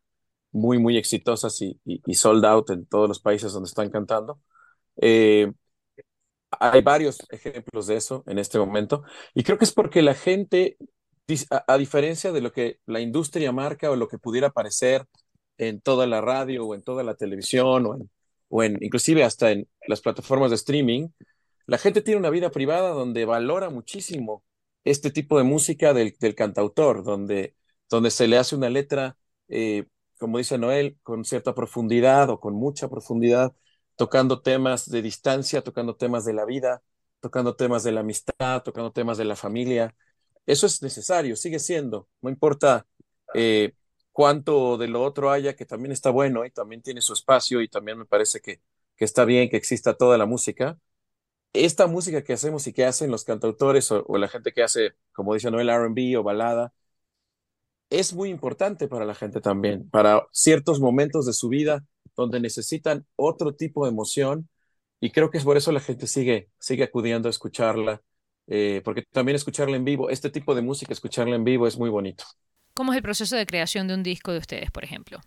muy, 0.53 0.79
muy 0.79 0.97
exitosas 0.97 1.61
y, 1.61 1.81
sold 2.15 2.45
out 2.45 2.71
en 2.71 2.87
todos 2.87 3.09
los 3.09 3.21
países 3.21 3.53
donde 3.53 3.69
están 3.69 3.91
cantando. 3.91 4.41
Eh, 4.97 5.53
hay 6.61 6.83
varios 6.83 7.19
ejemplos 7.31 7.87
de 7.89 7.97
eso 7.97 8.23
en 8.27 8.39
este 8.39 8.59
momento 8.59 9.03
y 9.35 9.43
creo 9.43 9.59
que 9.59 9.65
es 9.65 9.73
porque 9.73 10.03
la 10.03 10.15
gente, 10.15 10.77
a, 11.51 11.77
diferencia 11.77 12.33
de 12.33 12.41
lo 12.41 12.53
que 12.53 12.79
la 12.87 13.01
industria 13.01 13.51
marca 13.53 13.91
o 13.91 13.97
lo 13.97 14.09
que 14.09 14.19
pudiera 14.19 14.51
parecer 14.51 15.07
en 15.59 15.81
toda 15.81 16.07
la 16.07 16.21
radio 16.21 16.67
o 16.67 16.75
en 16.75 16.83
toda 16.83 17.03
la 17.03 17.15
televisión 17.15 17.87
o, 17.87 17.95
en, 17.97 18.11
o 18.49 18.63
en, 18.63 18.79
inclusive 18.83 19.25
hasta 19.25 19.51
en 19.53 19.69
las 19.87 20.01
plataformas 20.01 20.51
de 20.51 20.57
streaming, 20.57 21.09
la 21.67 21.79
gente 21.79 22.03
tiene 22.03 22.21
una 22.21 22.31
vida 22.31 22.51
privada 22.51 22.91
donde 22.91 23.25
valora 23.25 23.71
muchísimo 23.71 24.45
este 24.85 25.11
tipo 25.11 25.39
de 25.39 25.45
música 25.45 25.95
del, 25.95 26.15
del 26.21 26.35
cantautor, 26.35 27.05
donde, 27.05 27.57
donde 27.89 28.11
se 28.11 28.29
le 28.29 28.37
hace 28.37 28.55
una 28.55 28.69
letra, 28.71 29.17
eh, 29.49 29.87
como 30.19 30.39
dice 30.39 30.59
Noel, 30.59 30.99
con 31.03 31.25
cierta 31.25 31.55
profundidad 31.55 32.29
o 32.31 32.41
con 32.41 32.55
mucha 32.55 32.89
profundidad, 32.89 33.55
tocando 33.97 34.43
temas 34.43 34.91
de 34.91 35.03
distancia, 35.03 35.63
tocando 35.63 35.97
temas 35.97 36.25
de 36.25 36.35
la 36.35 36.45
vida, 36.45 36.83
tocando 37.21 37.57
temas 37.57 37.83
de 37.85 37.93
la 37.93 38.01
amistad, 38.01 38.63
tocando 38.63 38.93
temas 38.93 39.17
de 39.19 39.25
la 39.25 39.37
familia. 39.37 39.95
Eso 40.47 40.67
es 40.67 40.83
necesario, 40.83 41.37
sigue 41.37 41.59
siendo, 41.59 42.09
no 42.21 42.29
importa 42.29 42.87
eh, 43.35 43.75
cuánto 44.15 44.79
de 44.79 44.89
lo 44.89 45.03
otro 45.03 45.31
haya, 45.33 45.57
que 45.57 45.67
también 45.67 45.93
está 45.93 46.11
bueno 46.11 46.47
y 46.47 46.51
también 46.53 46.83
tiene 46.83 47.03
su 47.03 47.15
espacio 47.15 47.61
y 47.63 47.69
también 47.69 47.99
me 47.99 48.07
parece 48.07 48.41
que, 48.41 48.63
que 48.97 49.05
está 49.05 49.25
bien 49.27 49.51
que 49.51 49.57
exista 49.59 49.95
toda 49.97 50.19
la 50.19 50.27
música, 50.27 50.79
esta 51.55 51.87
música 51.89 52.25
que 52.25 52.35
hacemos 52.35 52.67
y 52.67 52.73
que 52.75 52.85
hacen 52.87 53.11
los 53.11 53.25
cantautores 53.25 53.91
o, 53.93 54.05
la 54.19 54.29
gente 54.29 54.53
que 54.53 54.63
hace, 54.63 54.95
como 55.13 55.35
dice 55.35 55.51
Noel, 55.51 55.71
RB 55.71 56.19
o 56.19 56.23
balada, 56.25 56.73
es 57.91 58.13
muy 58.15 58.31
importante 58.31 58.89
para 58.89 59.05
la 59.05 59.15
gente 59.15 59.41
también, 59.41 59.89
para 59.91 60.27
ciertos 60.33 60.81
momentos 60.81 61.27
de 61.27 61.33
su 61.33 61.49
vida 61.49 61.85
donde 62.17 62.41
necesitan 62.41 63.07
otro 63.17 63.55
tipo 63.55 63.85
de 63.85 63.93
emoción 63.93 64.49
y 65.01 65.11
creo 65.11 65.31
que 65.31 65.39
es 65.39 65.45
por 65.45 65.57
eso 65.57 65.73
la 65.73 65.81
gente 65.81 66.07
sigue, 66.07 66.51
sigue 66.59 66.85
acudiendo 66.85 67.29
a 67.29 67.31
escucharla, 67.31 68.03
eh, 68.47 68.83
porque 68.85 69.03
también 69.03 69.37
escucharla 69.37 69.77
en 69.77 69.85
vivo, 69.85 70.11
este 70.11 70.31
tipo 70.31 70.55
de 70.55 70.63
música, 70.63 70.93
escucharla 70.93 71.37
en 71.37 71.45
vivo 71.45 71.67
es 71.67 71.79
muy 71.79 71.91
bonito. 71.91 72.25
¿Cómo 72.75 72.93
es 72.93 72.97
el 72.97 73.03
proceso 73.03 73.37
de 73.37 73.47
creación 73.47 73.87
de 73.87 73.95
un 73.95 74.03
disco 74.03 74.33
de 74.33 74.39
ustedes, 74.39 74.71
por 74.73 74.83
ejemplo? 74.83 75.21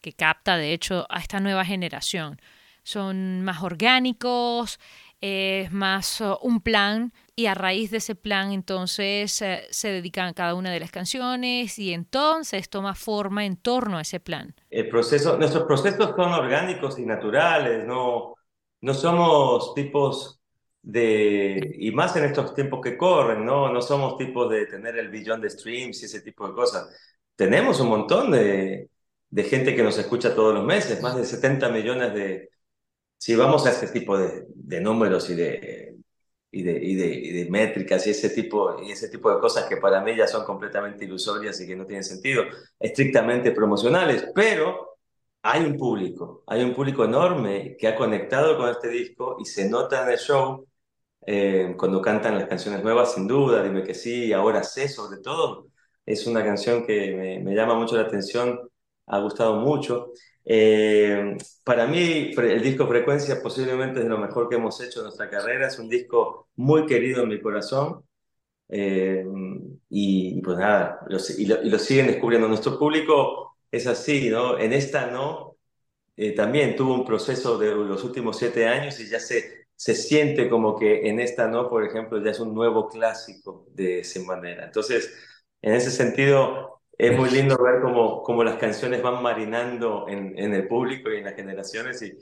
Que 0.00 0.14
capta, 0.14 0.56
de 0.56 0.72
hecho, 0.72 1.06
a 1.10 1.20
esta 1.20 1.40
nueva 1.40 1.64
generación. 1.64 2.40
¿Son 2.84 3.42
más 3.42 3.62
orgánicos? 3.62 4.80
¿Es 5.20 5.70
más 5.72 6.20
uh, 6.22 6.38
un 6.40 6.60
plan? 6.60 7.12
Y 7.34 7.46
a 7.46 7.54
raíz 7.54 7.90
de 7.90 7.98
ese 7.98 8.14
plan, 8.14 8.50
entonces, 8.52 9.42
eh, 9.42 9.66
se 9.70 9.88
dedican 9.88 10.28
a 10.28 10.32
cada 10.32 10.54
una 10.54 10.70
de 10.70 10.80
las 10.80 10.90
canciones 10.90 11.78
y 11.78 11.92
entonces 11.92 12.70
toma 12.70 12.94
forma 12.94 13.44
en 13.44 13.56
torno 13.56 13.98
a 13.98 14.02
ese 14.02 14.20
plan. 14.20 14.54
El 14.70 14.88
proceso, 14.88 15.36
nuestros 15.36 15.64
procesos 15.64 16.14
son 16.16 16.32
orgánicos 16.32 16.98
y 16.98 17.04
naturales, 17.04 17.86
no, 17.86 18.36
no 18.80 18.94
somos 18.94 19.74
tipos 19.74 20.40
de, 20.86 21.74
y 21.80 21.90
más 21.90 22.14
en 22.14 22.24
estos 22.24 22.54
tiempos 22.54 22.80
que 22.80 22.96
corren, 22.96 23.44
¿no? 23.44 23.72
No 23.72 23.82
somos 23.82 24.16
tipos 24.16 24.48
de 24.48 24.66
tener 24.66 24.96
el 24.96 25.08
billón 25.10 25.40
de 25.40 25.50
streams 25.50 26.00
y 26.02 26.06
ese 26.06 26.20
tipo 26.20 26.46
de 26.46 26.54
cosas. 26.54 26.88
Tenemos 27.34 27.80
un 27.80 27.88
montón 27.88 28.30
de, 28.30 28.88
de 29.28 29.42
gente 29.44 29.74
que 29.74 29.82
nos 29.82 29.98
escucha 29.98 30.34
todos 30.34 30.54
los 30.54 30.64
meses, 30.64 31.02
más 31.02 31.16
de 31.16 31.24
70 31.24 31.70
millones 31.70 32.14
de... 32.14 32.50
Si 33.18 33.34
vamos 33.34 33.66
a 33.66 33.70
este 33.70 33.88
tipo 33.88 34.16
de, 34.16 34.44
de 34.54 34.80
números 34.80 35.28
y 35.30 35.34
de, 35.34 35.96
y 36.52 36.62
de, 36.62 36.72
y, 36.72 36.94
de, 36.94 37.06
y 37.06 37.32
de, 37.32 37.50
métricas 37.50 38.06
y 38.06 38.10
ese, 38.10 38.30
tipo, 38.30 38.80
y 38.80 38.92
ese 38.92 39.08
tipo 39.08 39.34
de 39.34 39.40
cosas 39.40 39.64
que 39.68 39.78
para 39.78 40.00
mí 40.02 40.14
ya 40.16 40.28
son 40.28 40.44
completamente 40.44 41.04
ilusorias 41.04 41.60
y 41.60 41.66
que 41.66 41.74
no 41.74 41.84
tienen 41.84 42.04
sentido, 42.04 42.44
estrictamente 42.78 43.50
promocionales, 43.50 44.28
pero 44.34 44.98
hay 45.42 45.64
un 45.64 45.76
público, 45.76 46.44
hay 46.46 46.62
un 46.62 46.74
público 46.74 47.04
enorme 47.04 47.76
que 47.76 47.88
ha 47.88 47.96
conectado 47.96 48.56
con 48.56 48.68
este 48.68 48.88
disco 48.88 49.36
y 49.40 49.46
se 49.46 49.68
nota 49.68 50.04
en 50.04 50.10
el 50.10 50.18
show 50.18 50.66
eh, 51.28 51.74
cuando 51.76 52.00
cantan 52.00 52.36
las 52.38 52.46
canciones 52.48 52.84
nuevas, 52.84 53.14
sin 53.14 53.26
duda, 53.26 53.62
dime 53.62 53.82
que 53.82 53.94
sí, 53.94 54.32
ahora 54.32 54.62
sé 54.62 54.88
sobre 54.88 55.20
todo. 55.20 55.68
Es 56.06 56.26
una 56.26 56.44
canción 56.44 56.86
que 56.86 57.40
me, 57.44 57.54
llama 57.54 57.74
mucho 57.74 57.96
la 57.96 58.02
atención, 58.02 58.60
ha 59.06 59.18
gustado 59.18 59.56
mucho. 59.56 60.12
Eh, 60.44 61.36
para 61.64 61.86
mí, 61.88 62.30
el 62.36 62.62
disco 62.62 62.86
Frecuencia 62.86 63.42
posiblemente 63.42 64.00
es 64.00 64.06
lo 64.06 64.18
mejor 64.18 64.48
que 64.48 64.54
hemos 64.56 64.80
hecho 64.80 65.00
en 65.00 65.06
nuestra 65.06 65.28
carrera. 65.28 65.66
Es 65.66 65.78
un 65.80 65.88
disco 65.88 66.48
muy 66.56 66.86
querido 66.86 67.24
en 67.24 67.28
mi 67.28 67.40
corazón. 67.40 68.04
Eh, 68.68 69.24
y, 69.90 70.40
pues 70.42 70.58
nada, 70.58 71.00
y, 71.38 71.46
lo, 71.46 71.78
siguen 71.78 72.06
descubriendo. 72.06 72.48
Nuestro 72.48 72.78
público 72.78 73.56
es 73.70 73.86
así, 73.88 74.30
¿no? 74.30 74.58
En 74.58 74.72
esta 74.72 75.10
no. 75.10 75.56
también 76.36 76.76
tuvo 76.76 76.94
un 76.94 77.04
proceso 77.04 77.58
de 77.58 77.74
los 77.74 78.04
últimos 78.04 78.38
siete 78.38 78.66
años 78.68 78.98
y 79.00 79.08
ya 79.08 79.20
se 79.20 79.65
se 79.76 79.94
siente 79.94 80.48
como 80.48 80.76
que 80.78 81.08
en 81.08 81.20
esta 81.20 81.48
no, 81.48 81.68
por 81.68 81.84
ejemplo, 81.84 82.22
ya 82.22 82.30
es 82.30 82.40
un 82.40 82.54
nuevo 82.54 82.88
clásico 82.88 83.66
de 83.74 84.02
Bandera. 84.26 84.64
Entonces, 84.66 85.12
en 85.62 85.74
ese 85.74 85.90
sentido, 85.90 86.82
es 86.98 87.16
muy 87.16 87.30
lindo 87.30 87.56
ver 87.62 87.82
cómo, 87.82 88.22
cómo 88.22 88.42
las 88.44 88.56
canciones 88.56 89.02
van 89.02 89.22
marinando 89.22 90.06
en, 90.08 90.38
en, 90.38 90.54
el 90.54 90.66
público 90.68 91.10
y 91.12 91.18
en 91.18 91.24
las 91.24 91.34
generaciones 91.36 92.00
y, 92.02 92.12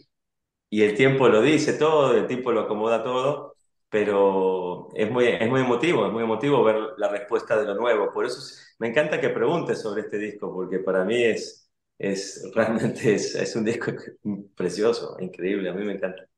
y 0.71 0.83
el 0.83 0.97
tiempo 0.97 1.29
lo 1.29 1.43
dice 1.43 1.75
todo, 1.75 2.17
el 2.17 2.27
tiempo 2.27 2.53
lo 2.53 2.63
acomoda 2.63 3.03
todo, 3.05 3.55
pero 3.89 4.89
es 4.95 5.11
muy, 5.11 5.27
es 5.27 5.49
muy 5.49 5.61
emotivo, 5.61 6.07
es 6.07 6.13
muy 6.13 6.25
emotivo 6.25 6.65
ver 6.65 6.77
la 6.99 7.09
respuesta 7.09 7.57
de 7.57 7.65
lo 7.67 7.75
nuevo. 7.77 8.13
Por 8.13 8.27
eso 8.27 8.41
me 8.79 8.89
encanta 8.89 9.21
que 9.21 9.29
preguntes 9.31 9.81
sobre 9.81 10.03
este 10.03 10.19
disco, 10.19 10.53
porque 10.53 10.81
para 10.81 11.05
mí 11.05 11.23
es, 11.23 11.71
es 11.99 12.51
realmente 12.55 13.15
es, 13.15 13.35
es 13.37 13.55
un 13.57 13.65
disco 13.65 13.93
precioso, 14.57 15.17
increíble, 15.21 15.71
a 15.71 15.75
mí 15.75 15.85
me 15.85 15.95
encanta. 15.95 16.29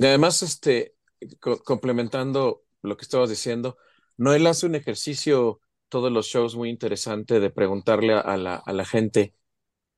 Y 0.00 0.06
además, 0.06 0.42
este, 0.42 0.94
complementando 1.38 2.62
lo 2.80 2.96
que 2.96 3.02
estabas 3.02 3.28
diciendo, 3.28 3.76
Noel 4.16 4.46
hace 4.46 4.64
un 4.64 4.74
ejercicio 4.74 5.60
todos 5.90 6.10
los 6.10 6.26
shows 6.26 6.56
muy 6.56 6.70
interesante 6.70 7.38
de 7.38 7.50
preguntarle 7.50 8.14
a, 8.14 8.38
la, 8.38 8.56
a 8.56 8.72
la, 8.72 8.86
gente 8.86 9.34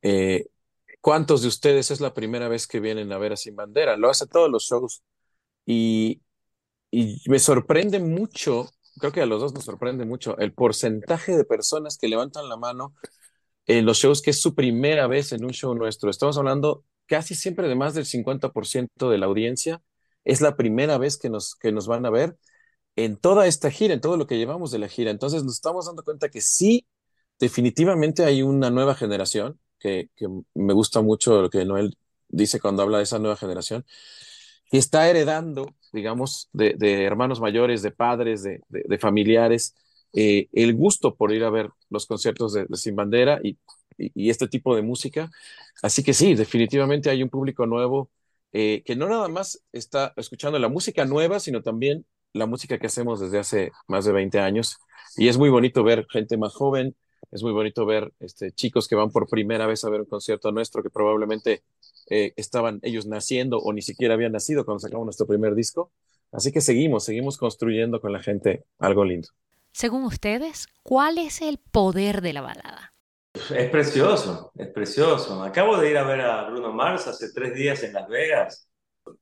eh, 0.03 0.49
cuántos 1.01 1.43
de 1.43 1.49
ustedes 1.49 1.93
es 1.93 2.01
la 2.01 2.15
primera 2.15 2.49
vez 2.49 2.67
que 2.67 2.81
vienen 2.81 3.13
a 3.13 3.19
ver 3.19 3.35
a 3.35 3.37
Sin 3.37 3.55
Bandera. 3.55 3.97
Lo 3.97 4.11
hace 4.11 4.27
todos 4.27 4.51
los 4.51 4.65
shows 4.65 5.05
y, 5.65 6.21
y 6.91 7.23
me 7.29 7.39
sorprende 7.39 8.01
mucho, 8.01 8.71
creo 8.99 9.13
que 9.13 9.23
a 9.23 9.27
los 9.27 9.41
dos 9.41 9.55
nos 9.55 9.65
sorprende 9.65 10.05
mucho 10.05 10.37
el 10.39 10.53
porcentaje 10.53 11.37
de 11.37 11.45
personas 11.45 11.97
que 11.97 12.09
levantan 12.09 12.49
la 12.49 12.57
mano 12.57 12.93
en 13.67 13.87
los 13.87 13.99
shows 13.99 14.21
que 14.21 14.31
es 14.31 14.41
su 14.41 14.57
primera 14.57 15.07
vez 15.07 15.31
en 15.31 15.45
un 15.45 15.53
show 15.53 15.73
nuestro. 15.77 16.11
Estamos 16.11 16.39
hablando 16.39 16.85
casi 17.07 17.37
siempre 17.37 17.69
de 17.69 17.77
más 17.77 17.95
del 17.95 18.07
50% 18.07 19.09
de 19.09 19.19
la 19.19 19.27
audiencia 19.27 19.81
es 20.25 20.41
la 20.41 20.57
primera 20.57 20.99
vez 20.99 21.19
que 21.19 21.31
nos, 21.31 21.55
que 21.57 21.73
nos 21.73 21.87
van 21.87 22.07
a 22.07 22.11
ver 22.11 22.37
en 22.97 23.17
toda 23.17 23.47
esta 23.47 23.71
gira, 23.71 23.95
en 23.95 24.01
todo 24.01 24.17
lo 24.17 24.27
que 24.27 24.39
llevamos 24.39 24.71
de 24.71 24.79
la 24.79 24.89
gira. 24.89 25.11
Entonces 25.11 25.45
nos 25.45 25.55
estamos 25.55 25.87
dando 25.87 26.05
cuenta 26.05 26.29
que 26.29 26.41
sí, 26.41 26.87
definitivamente 27.39 28.25
hay 28.25 28.43
una 28.43 28.71
nueva 28.71 28.95
generación, 28.95 29.59
que, 29.79 30.11
que 30.17 30.29
me 30.55 30.73
gusta 30.75 31.03
mucho 31.03 31.43
lo 31.43 31.51
que 31.51 31.65
Noel 31.65 31.97
dice 32.29 32.61
cuando 32.61 32.83
habla 32.83 32.99
de 32.99 33.05
esa 33.05 33.19
nueva 33.19 33.37
generación, 33.37 33.85
que 34.71 34.79
está 34.79 35.09
heredando, 35.09 35.75
digamos, 35.93 36.49
de, 36.53 37.05
hermanos 37.05 37.41
mayores, 37.41 37.83
de 37.83 37.91
padres, 37.91 38.43
de, 38.43 38.61
de, 38.71 38.99
familiares, 38.99 39.75
eh, 40.15 40.49
el 40.53 40.75
gusto 40.75 41.15
por 41.15 41.33
ir 41.33 41.45
a 41.45 41.51
ver 41.51 41.71
los 41.91 42.07
conciertos 42.07 42.55
de, 42.55 42.67
Sin 42.73 42.97
Bandera 42.97 43.39
y, 43.43 43.59
y, 43.99 44.31
este 44.31 44.49
tipo 44.49 44.75
de 44.75 44.83
música. 44.83 45.31
Así 45.83 46.03
que 46.03 46.15
sí, 46.15 46.35
definitivamente 46.35 47.11
hay 47.11 47.23
un 47.23 47.29
público 47.29 47.67
nuevo 47.67 48.11
eh, 48.53 48.83
que 48.85 48.97
no 48.97 49.09
nada 49.09 49.29
más 49.29 49.63
está 49.73 50.13
escuchando 50.17 50.59
la 50.59 50.69
música 50.69 51.05
nueva, 51.05 51.41
sino 51.41 51.63
también 51.63 52.05
la 52.33 52.47
música 52.47 52.79
que 52.79 52.87
hacemos 52.87 53.21
desde 53.21 53.39
hace 53.39 53.73
más 53.87 54.05
de 54.05 54.13
20 54.13 54.39
años. 54.41 54.79
Y 55.17 55.29
es 55.29 55.39
muy 55.39 55.51
bonito 55.51 55.83
ver 55.85 56.07
gente 56.11 56.37
más 56.37 56.55
joven, 56.55 56.95
es 57.31 57.43
muy 57.43 57.53
bonito 57.53 57.87
ver 57.87 58.13
este, 58.21 58.53
chicos 58.53 58.89
que 58.89 58.95
van 58.95 59.11
por 59.11 59.29
primera 59.29 59.67
vez 59.67 59.85
a 59.85 59.91
ver 59.91 60.01
un 60.01 60.07
concierto 60.07 60.53
nuestro 60.53 60.83
que 60.83 60.91
probablemente 60.91 61.63
eh, 62.11 62.33
estaban 62.37 62.79
ellos 62.83 63.07
naciendo 63.07 63.59
o 63.59 63.73
ni 63.73 63.83
siquiera 63.83 64.15
habían 64.15 64.33
nacido 64.33 64.65
cuando 64.65 64.81
sacamos 64.81 65.07
nuestro 65.07 65.27
primer 65.27 65.55
disco. 65.55 65.91
Así 66.31 66.53
que 66.53 66.61
seguimos, 66.61 67.05
seguimos 67.05 67.37
construyendo 67.37 68.01
con 68.01 68.13
la 68.13 68.23
gente 68.23 68.65
algo 68.79 69.05
lindo. 69.05 69.29
Según 69.73 70.05
ustedes, 70.05 70.67
¿cuál 70.83 71.19
es 71.19 71.41
el 71.41 71.59
poder 71.59 72.21
de 72.21 72.33
la 72.35 72.43
balada? 72.43 72.92
Es 73.35 73.71
precioso, 73.71 74.53
es 74.57 74.69
precioso. 74.69 75.43
Acabo 75.43 75.79
de 75.79 75.91
ir 75.91 75.97
a 75.97 76.05
ver 76.05 76.21
a 76.21 76.51
Bruno 76.51 76.73
Mars 76.73 77.07
hace 77.07 77.33
tres 77.33 77.55
días 77.55 77.83
en 77.83 77.95
Las 77.95 78.07
Vegas. 78.09 78.69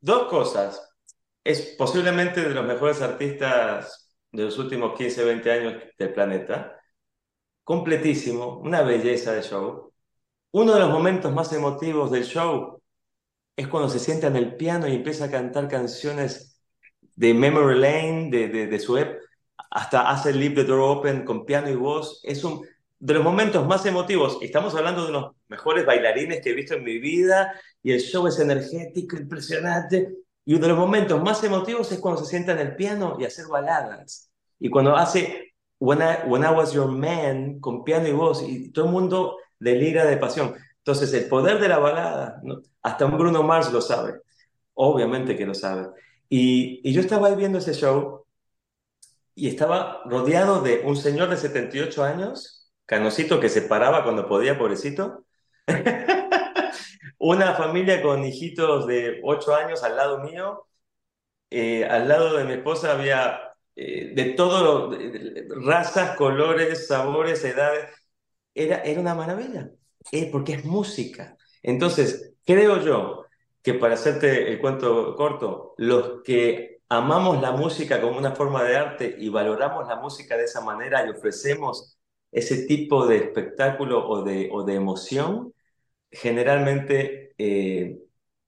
Dos 0.01 0.29
cosas. 0.29 0.83
Es 1.45 1.75
posiblemente 1.79 2.43
de 2.43 2.55
los 2.55 2.67
mejores 2.67 3.01
artistas 3.03 4.13
de 4.33 4.45
los 4.45 4.59
últimos 4.59 4.97
15, 4.99 5.25
20 5.25 5.53
años 5.53 5.83
del 5.97 6.13
planeta. 6.13 6.77
Completísimo, 7.65 8.59
una 8.59 8.83
belleza 8.83 9.33
de 9.33 9.43
show. 9.43 9.93
Uno 10.53 10.75
de 10.75 10.81
los 10.81 10.91
momentos 10.91 11.33
más 11.33 11.53
emotivos 11.53 12.11
del 12.11 12.25
show 12.25 12.83
es 13.57 13.69
cuando 13.69 13.89
se 13.89 14.01
sienta 14.01 14.27
en 14.27 14.37
el 14.37 14.57
piano 14.57 14.89
y 14.89 14.97
empieza 14.97 15.27
a 15.27 15.31
cantar 15.31 15.69
canciones 15.69 16.61
de 17.15 17.33
Memory 17.35 17.79
Lane, 17.79 18.31
de, 18.31 18.49
de, 18.49 18.67
de 18.67 18.79
su 18.81 18.97
EP, 18.99 19.21
hasta 19.71 20.11
hace 20.11 20.33
Leave 20.33 20.57
the 20.57 20.65
Door 20.65 20.81
Open 20.99 21.25
con 21.25 21.47
piano 21.47 21.71
y 21.71 21.77
voz. 21.77 22.21
Es 22.25 22.43
un, 22.45 22.67
de 23.01 23.15
los 23.15 23.25
momentos 23.25 23.67
más 23.67 23.85
emotivos. 23.87 24.39
Estamos 24.43 24.75
hablando 24.75 25.07
de 25.07 25.13
los 25.13 25.33
mejores 25.49 25.87
bailarines 25.87 26.41
que 26.43 26.51
he 26.51 26.55
visto 26.55 26.75
en 26.75 26.85
mi 26.85 26.99
vida 26.99 27.59
y 27.83 27.93
el 27.93 28.01
show 28.01 28.27
es 28.27 28.39
energético, 28.39 29.17
impresionante. 29.17 30.17
Y 30.45 30.55
uno 30.55 30.63
de 30.63 30.69
los 30.69 30.79
momentos 30.79 31.21
más 31.23 31.43
emotivos 31.43 31.91
es 31.93 31.99
cuando 31.99 32.23
se 32.23 32.31
sienta 32.31 32.53
en 32.53 32.59
el 32.59 32.77
piano 32.77 33.17
y 33.19 33.25
hacer 33.25 33.47
baladas. 33.47 34.31
Y 34.59 34.69
cuando 34.69 34.95
hace 34.97 35.55
When 35.79 36.01
I, 36.01 36.29
When 36.29 36.43
I 36.43 36.49
Was 36.49 36.73
Your 36.73 36.89
Man 36.89 37.59
con 37.59 37.85
piano 37.85 38.07
y 38.07 38.13
voz 38.13 38.43
y 38.47 38.71
todo 38.71 38.85
el 38.85 38.93
mundo 38.93 39.39
delira 39.59 40.05
de 40.05 40.19
pasión. 40.19 40.55
Entonces 40.79 41.13
el 41.15 41.27
poder 41.27 41.59
de 41.59 41.69
la 41.69 41.79
balada, 41.79 42.43
hasta 42.83 43.07
un 43.07 43.17
Bruno 43.17 43.43
Mars 43.43 43.73
lo 43.73 43.81
sabe. 43.81 44.21
Obviamente 44.75 45.37
que 45.37 45.47
lo 45.47 45.55
sabe. 45.55 45.89
Y, 46.29 46.81
y 46.85 46.93
yo 46.93 47.01
estaba 47.01 47.29
ahí 47.29 47.37
viendo 47.37 47.59
ese 47.59 47.73
show 47.73 48.27
y 49.35 49.49
estaba 49.49 50.03
rodeado 50.05 50.61
de 50.61 50.83
un 50.85 50.97
señor 50.97 51.31
de 51.31 51.39
78 51.39 52.05
años 52.05 52.60
Canosito 52.91 53.39
que 53.39 53.49
se 53.49 53.63
paraba 53.63 54.03
cuando 54.03 54.27
podía, 54.27 54.59
pobrecito. 54.59 55.25
Una 57.19 57.55
familia 57.55 58.03
con 58.03 58.25
hijitos 58.25 58.89
de 58.89 59.21
8 59.23 59.55
años 59.55 59.85
al 59.85 59.95
lado 59.95 60.19
mío. 60.19 60.67
Eh, 61.51 61.85
al 61.85 62.09
lado 62.09 62.37
de 62.37 62.43
mi 62.43 62.55
esposa 62.55 62.91
había 62.91 63.53
eh, 63.77 64.11
de 64.13 64.25
todo, 64.33 64.91
razas, 65.65 66.17
colores, 66.17 66.89
sabores, 66.89 67.45
edades. 67.45 67.95
Era, 68.57 68.83
era 68.83 69.01
una 69.01 69.15
maravilla, 69.15 69.71
eh, 70.11 70.29
porque 70.33 70.55
es 70.55 70.65
música. 70.65 71.37
Entonces, 71.63 72.35
creo 72.45 72.83
yo 72.83 73.25
que 73.63 73.75
para 73.75 73.95
hacerte 73.95 74.51
el 74.51 74.61
cuento 74.61 75.15
corto, 75.15 75.75
los 75.77 76.25
que 76.25 76.81
amamos 76.89 77.41
la 77.41 77.53
música 77.53 78.01
como 78.01 78.19
una 78.19 78.33
forma 78.33 78.65
de 78.65 78.77
arte 78.77 79.15
y 79.17 79.29
valoramos 79.29 79.87
la 79.87 79.95
música 79.95 80.37
de 80.37 80.47
esa 80.47 80.61
manera 80.61 81.07
y 81.07 81.11
ofrecemos 81.11 82.00
ese 82.33 82.67
tipo 82.67 83.07
de 83.07 83.17
espectáculo 83.17 84.09
o 84.09 84.23
de, 84.23 84.49
o 84.53 84.65
de 84.65 84.75
emoción, 84.75 85.53
generalmente 86.11 87.35
eh, 87.39 87.99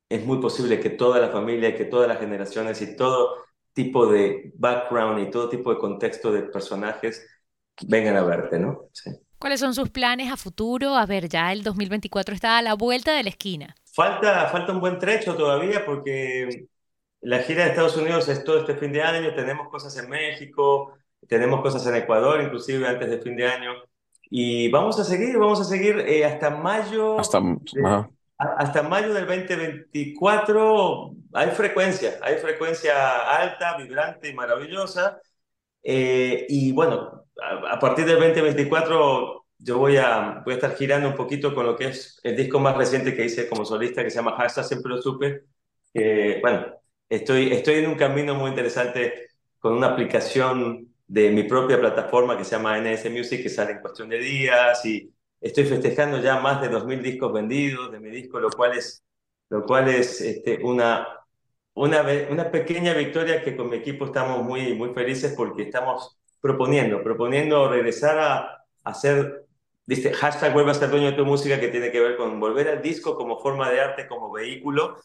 es 0.08 0.24
muy 0.24 0.40
posible 0.40 0.80
que 0.80 0.90
toda 0.90 1.18
la 1.20 1.30
familia, 1.30 1.76
que 1.76 1.84
todas 1.84 2.08
las 2.08 2.18
generaciones 2.18 2.80
y 2.82 2.96
todo 2.96 3.36
tipo 3.72 4.06
de 4.06 4.52
background 4.56 5.20
y 5.26 5.30
todo 5.30 5.48
tipo 5.48 5.72
de 5.72 5.80
contexto 5.80 6.32
de 6.32 6.42
personajes 6.42 7.26
vengan 7.86 8.16
a 8.16 8.22
verte, 8.22 8.58
¿no? 8.58 8.88
¿Cuáles 9.38 9.60
son 9.60 9.74
sus 9.74 9.90
planes 9.90 10.30
a 10.30 10.36
futuro? 10.36 10.94
A 10.94 11.06
ver, 11.06 11.28
ya 11.28 11.52
el 11.52 11.62
2024 11.62 12.34
está 12.34 12.58
a 12.58 12.62
la 12.62 12.74
vuelta 12.74 13.16
de 13.16 13.24
la 13.24 13.30
esquina. 13.30 13.74
Falta, 13.92 14.46
falta 14.48 14.72
un 14.72 14.80
buen 14.80 14.98
trecho 14.98 15.34
todavía 15.34 15.84
porque 15.84 16.66
la 17.22 17.38
gira 17.40 17.64
de 17.64 17.70
Estados 17.70 17.96
Unidos 17.96 18.28
es 18.28 18.44
todo 18.44 18.60
este 18.60 18.76
fin 18.76 18.92
de 18.92 19.02
año, 19.02 19.34
tenemos 19.34 19.68
cosas 19.68 19.96
en 19.96 20.10
México, 20.10 20.92
tenemos 21.28 21.60
cosas 21.60 21.86
en 21.86 21.96
Ecuador, 21.96 22.40
inclusive 22.42 22.86
antes 22.86 23.08
del 23.10 23.22
fin 23.22 23.36
de 23.36 23.46
año. 23.46 23.72
Y 24.30 24.70
vamos 24.70 24.98
a 24.98 25.04
seguir, 25.04 25.38
vamos 25.38 25.60
a 25.60 25.64
seguir 25.64 25.98
eh, 26.00 26.24
hasta 26.24 26.50
mayo. 26.50 27.18
Hasta, 27.18 27.40
hasta 28.38 28.82
mayo 28.82 29.12
del 29.12 29.26
2024 29.26 31.14
hay 31.34 31.50
frecuencia, 31.50 32.18
hay 32.22 32.36
frecuencia 32.36 33.36
alta, 33.36 33.76
vibrante 33.76 34.28
y 34.28 34.34
maravillosa. 34.34 35.20
Eh, 35.82 36.46
y 36.48 36.72
bueno, 36.72 37.26
a, 37.70 37.78
partir 37.78 38.04
del 38.04 38.18
2024 38.18 39.44
yo 39.58 39.78
voy 39.78 39.96
a, 39.96 40.42
voy 40.44 40.54
a 40.54 40.56
estar 40.56 40.74
girando 40.76 41.08
un 41.08 41.14
poquito 41.14 41.54
con 41.54 41.66
lo 41.66 41.76
que 41.76 41.88
es 41.88 42.20
el 42.22 42.36
disco 42.36 42.58
más 42.58 42.76
reciente 42.76 43.14
que 43.14 43.24
hice 43.24 43.48
como 43.48 43.64
solista, 43.64 44.02
que 44.02 44.10
se 44.10 44.16
llama 44.16 44.36
Hashtag 44.36 44.64
Siempre 44.64 44.90
lo 44.94 45.02
supe. 45.02 45.44
Que, 45.92 46.38
bueno, 46.40 46.66
estoy, 47.08 47.52
estoy 47.52 47.76
en 47.76 47.90
un 47.90 47.96
camino 47.96 48.34
muy 48.34 48.50
interesante 48.50 49.28
con 49.58 49.74
una 49.74 49.88
aplicación 49.88 50.91
de 51.12 51.30
mi 51.30 51.42
propia 51.42 51.78
plataforma 51.78 52.38
que 52.38 52.44
se 52.44 52.56
llama 52.56 52.78
NS 52.78 53.10
Music, 53.10 53.42
que 53.42 53.50
sale 53.50 53.72
en 53.72 53.80
cuestión 53.80 54.08
de 54.08 54.18
días 54.18 54.82
y 54.86 55.12
estoy 55.42 55.64
festejando 55.66 56.18
ya 56.18 56.40
más 56.40 56.62
de 56.62 56.70
2.000 56.70 57.02
discos 57.02 57.30
vendidos 57.30 57.92
de 57.92 58.00
mi 58.00 58.08
disco, 58.08 58.40
lo 58.40 58.48
cual 58.48 58.78
es, 58.78 59.04
lo 59.50 59.62
cual 59.66 59.88
es 59.88 60.22
este, 60.22 60.64
una, 60.64 61.06
una, 61.74 62.02
una 62.30 62.50
pequeña 62.50 62.94
victoria 62.94 63.42
que 63.42 63.54
con 63.54 63.68
mi 63.68 63.76
equipo 63.76 64.06
estamos 64.06 64.42
muy, 64.42 64.74
muy 64.74 64.94
felices 64.94 65.34
porque 65.36 65.64
estamos 65.64 66.18
proponiendo, 66.40 67.02
proponiendo 67.02 67.68
regresar 67.68 68.18
a, 68.18 68.64
hacer, 68.82 69.44
dice, 69.84 70.14
hashtag 70.14 70.54
vuelve 70.54 70.70
a 70.70 70.74
ser 70.74 70.88
dueño 70.88 71.10
de 71.10 71.16
tu 71.18 71.26
música, 71.26 71.60
que 71.60 71.68
tiene 71.68 71.92
que 71.92 72.00
ver 72.00 72.16
con 72.16 72.40
volver 72.40 72.68
al 72.68 72.80
disco 72.80 73.16
como 73.16 73.38
forma 73.38 73.70
de 73.70 73.82
arte, 73.82 74.08
como 74.08 74.32
vehículo. 74.32 74.96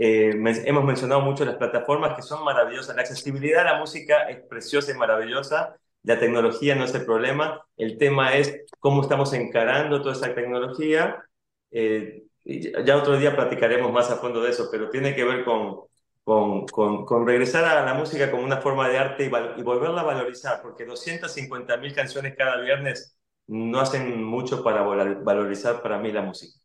Eh, 0.00 0.30
hemos 0.64 0.84
mencionado 0.84 1.20
mucho 1.22 1.44
las 1.44 1.56
plataformas 1.56 2.14
que 2.14 2.22
son 2.22 2.44
maravillosas. 2.44 2.94
La 2.94 3.02
accesibilidad 3.02 3.66
a 3.66 3.72
la 3.72 3.80
música 3.80 4.28
es 4.28 4.40
preciosa 4.46 4.92
y 4.92 4.94
maravillosa. 4.94 5.76
La 6.04 6.20
tecnología 6.20 6.76
no 6.76 6.84
es 6.84 6.94
el 6.94 7.04
problema. 7.04 7.66
El 7.76 7.98
tema 7.98 8.34
es 8.34 8.64
cómo 8.78 9.02
estamos 9.02 9.32
encarando 9.32 10.00
toda 10.00 10.14
esa 10.14 10.32
tecnología. 10.34 11.24
Eh, 11.72 12.22
ya 12.44 12.96
otro 12.96 13.18
día 13.18 13.34
platicaremos 13.34 13.92
más 13.92 14.08
a 14.10 14.16
fondo 14.16 14.40
de 14.40 14.50
eso, 14.50 14.68
pero 14.70 14.88
tiene 14.88 15.16
que 15.16 15.24
ver 15.24 15.44
con, 15.44 15.80
con, 16.22 17.04
con, 17.04 17.26
regresar 17.26 17.64
a 17.64 17.84
la 17.84 17.94
música 17.94 18.30
como 18.30 18.44
una 18.44 18.58
forma 18.58 18.88
de 18.88 18.98
arte 18.98 19.24
y, 19.24 19.28
volverla 19.62 20.02
a 20.02 20.04
valorizar, 20.04 20.62
porque 20.62 20.84
250 20.84 21.76
mil 21.78 21.92
canciones 21.92 22.36
cada 22.36 22.60
viernes 22.60 23.16
no 23.48 23.80
hacen 23.80 24.22
mucho 24.22 24.62
para 24.62 24.82
valorizar 24.82 25.82
para 25.82 25.98
mí 25.98 26.12
la 26.12 26.22
música. 26.22 26.58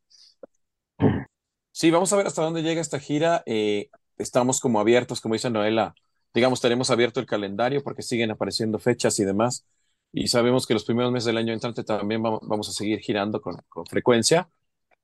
Sí, 1.73 1.89
vamos 1.89 2.13
a 2.13 2.17
ver 2.17 2.27
hasta 2.27 2.43
dónde 2.43 2.61
llega 2.61 2.81
esta 2.81 2.99
gira. 2.99 3.41
Eh, 3.47 3.89
estamos 4.17 4.59
como 4.59 4.79
abiertos, 4.79 5.19
como 5.21 5.33
dice 5.33 5.49
Noela, 5.49 5.95
digamos, 6.33 6.61
tenemos 6.61 6.91
abierto 6.91 7.19
el 7.19 7.25
calendario 7.25 7.83
porque 7.83 8.03
siguen 8.03 8.29
apareciendo 8.31 8.77
fechas 8.77 9.17
y 9.19 9.25
demás. 9.25 9.65
Y 10.11 10.27
sabemos 10.27 10.67
que 10.67 10.75
los 10.75 10.85
primeros 10.85 11.11
meses 11.11 11.25
del 11.25 11.37
año 11.37 11.51
entrante 11.51 11.83
también 11.83 12.21
vamos, 12.21 12.69
a 12.69 12.73
seguir 12.73 12.99
girando 12.99 13.41
con, 13.41 13.57
frecuencia. 13.89 14.49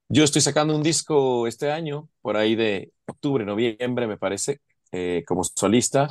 Yo 0.09 0.23
estoy 0.23 0.41
sacando 0.41 0.75
un 0.75 0.83
disco 0.83 1.47
este 1.47 1.71
año, 1.71 2.09
por 2.21 2.37
ahí 2.37 2.55
de 2.55 2.93
octubre, 3.07 3.45
noviembre, 3.45 4.07
me 4.07 4.17
parece, 4.17 4.61
eh, 4.91 5.23
como 5.27 5.43
solista. 5.43 6.09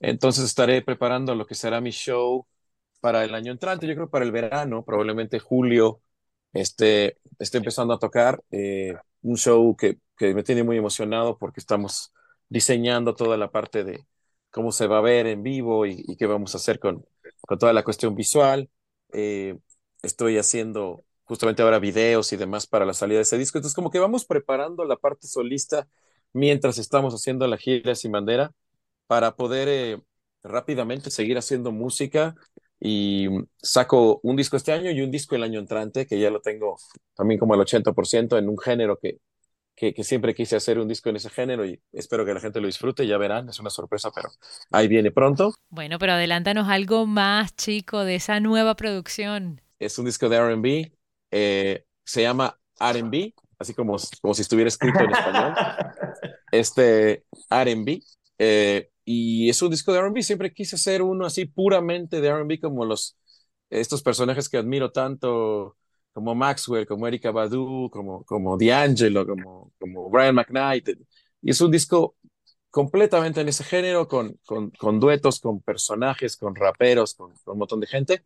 Entonces 0.00 0.44
estaré 0.44 0.82
preparando 0.82 1.34
lo 1.34 1.46
que 1.46 1.54
será 1.54 1.80
mi 1.80 1.92
show 1.92 2.46
para 3.00 3.24
el 3.24 3.34
año 3.34 3.52
entrante, 3.52 3.86
yo 3.86 3.94
creo 3.94 4.10
para 4.10 4.24
el 4.26 4.32
verano, 4.32 4.84
probablemente 4.84 5.38
julio, 5.38 6.02
este, 6.52 7.18
esté 7.38 7.58
empezando 7.58 7.94
a 7.94 7.98
tocar 7.98 8.42
eh, 8.50 8.94
un 9.24 9.36
show 9.36 9.76
que, 9.76 9.98
que 10.16 10.34
me 10.34 10.44
tiene 10.44 10.62
muy 10.62 10.78
emocionado 10.78 11.38
porque 11.38 11.60
estamos 11.60 12.12
diseñando 12.48 13.14
toda 13.14 13.36
la 13.36 13.50
parte 13.50 13.84
de 13.84 14.06
cómo 14.50 14.72
se 14.72 14.86
va 14.86 14.98
a 14.98 15.00
ver 15.00 15.26
en 15.26 15.42
vivo 15.42 15.86
y, 15.86 16.16
qué 16.16 16.26
vamos 16.26 16.54
a 16.54 16.58
hacer 16.58 16.78
con, 16.78 17.04
con 17.40 17.58
toda 17.58 17.72
la 17.72 17.82
cuestión 17.84 18.14
visual. 18.14 18.70
Eh, 19.12 19.58
estoy 20.02 20.38
haciendo 20.38 21.04
justamente 21.24 21.62
ahora 21.62 21.78
videos 21.78 22.32
y 22.32 22.36
demás 22.36 22.66
para 22.66 22.86
la 22.86 22.94
salida 22.94 23.18
de 23.18 23.22
ese 23.22 23.38
disco. 23.38 23.58
Entonces, 23.58 23.74
como 23.74 23.90
que 23.90 23.98
vamos 23.98 24.24
preparando 24.24 24.84
la 24.84 24.96
parte 24.96 25.26
solista 25.26 25.88
mientras 26.32 26.78
estamos 26.78 27.14
haciendo 27.14 27.46
la 27.48 27.56
gira 27.56 27.94
sin 27.94 28.12
bandera 28.12 28.52
para 29.06 29.36
poder 29.36 29.68
eh, 29.68 30.02
rápidamente 30.42 31.10
seguir 31.10 31.38
haciendo 31.38 31.72
música 31.72 32.34
y 32.86 33.28
saco 33.62 34.20
un 34.22 34.36
disco 34.36 34.58
este 34.58 34.70
año 34.70 34.90
y 34.90 35.00
un 35.00 35.10
disco 35.10 35.34
el 35.34 35.42
año 35.42 35.58
entrante, 35.58 36.06
que 36.06 36.20
ya 36.20 36.28
lo 36.28 36.42
tengo 36.42 36.76
también 37.14 37.40
como 37.40 37.54
el 37.54 37.60
80% 37.62 38.38
en 38.38 38.46
un 38.46 38.58
género 38.58 38.98
que, 39.00 39.20
que, 39.74 39.94
que, 39.94 40.04
siempre 40.04 40.34
quise 40.34 40.54
hacer 40.54 40.78
un 40.78 40.86
disco 40.86 41.08
en 41.08 41.16
ese 41.16 41.30
género 41.30 41.64
y 41.64 41.80
espero 41.92 42.26
que 42.26 42.34
la 42.34 42.40
gente 42.40 42.60
lo 42.60 42.66
disfrute, 42.66 43.06
ya 43.06 43.16
verán, 43.16 43.48
es 43.48 43.58
una 43.58 43.70
sorpresa, 43.70 44.10
pero 44.14 44.28
ahí 44.70 44.86
viene 44.86 45.10
pronto. 45.10 45.54
Bueno, 45.70 45.98
pero 45.98 46.12
adelántanos 46.12 46.68
algo 46.68 47.06
más, 47.06 47.56
chico, 47.56 48.04
de 48.04 48.16
esa 48.16 48.38
nueva 48.40 48.76
producción. 48.76 49.62
Es 49.78 49.98
un 49.98 50.04
disco 50.04 50.28
de 50.28 50.36
RB, 50.36 50.92
eh, 51.30 51.86
se 52.04 52.20
llama 52.20 52.60
RB, 52.78 53.32
así 53.58 53.72
como, 53.72 53.96
como 54.20 54.34
si 54.34 54.42
estuviera 54.42 54.68
escrito 54.68 55.00
en 55.00 55.10
español. 55.10 55.54
Este 56.52 57.24
RB. 57.50 58.00
Eh, 58.38 58.90
y 59.04 59.48
es 59.48 59.60
un 59.62 59.70
disco 59.70 59.92
de 59.92 60.00
RB. 60.00 60.22
Siempre 60.22 60.52
quise 60.52 60.76
hacer 60.76 61.02
uno 61.02 61.26
así 61.26 61.46
puramente 61.46 62.20
de 62.20 62.28
RB, 62.28 62.60
como 62.60 62.84
los, 62.84 63.16
estos 63.70 64.02
personajes 64.02 64.48
que 64.48 64.58
admiro 64.58 64.92
tanto, 64.92 65.76
como 66.12 66.34
Maxwell, 66.34 66.86
como 66.86 67.06
Erika 67.06 67.30
Badu, 67.32 67.90
como, 67.90 68.24
como 68.24 68.56
D'Angelo, 68.56 69.26
como, 69.26 69.72
como 69.78 70.10
Brian 70.10 70.34
McKnight. 70.34 70.90
Y 71.42 71.50
es 71.50 71.60
un 71.60 71.70
disco 71.70 72.16
completamente 72.70 73.40
en 73.40 73.48
ese 73.48 73.64
género, 73.64 74.08
con, 74.08 74.38
con, 74.46 74.70
con 74.70 74.98
duetos, 75.00 75.40
con 75.40 75.60
personajes, 75.62 76.36
con 76.36 76.56
raperos, 76.56 77.14
con, 77.14 77.32
un 77.46 77.58
montón 77.58 77.80
de 77.80 77.86
gente, 77.86 78.24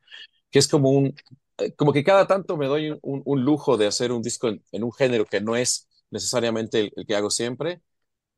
que 0.51 0.59
es 0.59 0.69
como 0.69 0.91
un, 0.91 1.15
eh, 1.59 1.75
como 1.75 1.93
que 1.93 2.05
cada 2.05 2.27
tanto 2.27 2.57
me 2.57 2.67
doy 2.67 2.99
un, 3.03 3.45
lujo 3.45 3.77
de 3.77 3.87
hacer 3.87 4.13
un 4.13 4.23
disco 4.23 4.49
en, 4.49 4.85
un 4.85 4.93
género 4.93 5.27
que 5.27 5.41
no 5.41 5.57
es 5.57 5.89
necesariamente 6.11 6.93
el, 6.97 7.07
que 7.07 7.15
hago 7.17 7.31
siempre. 7.31 7.83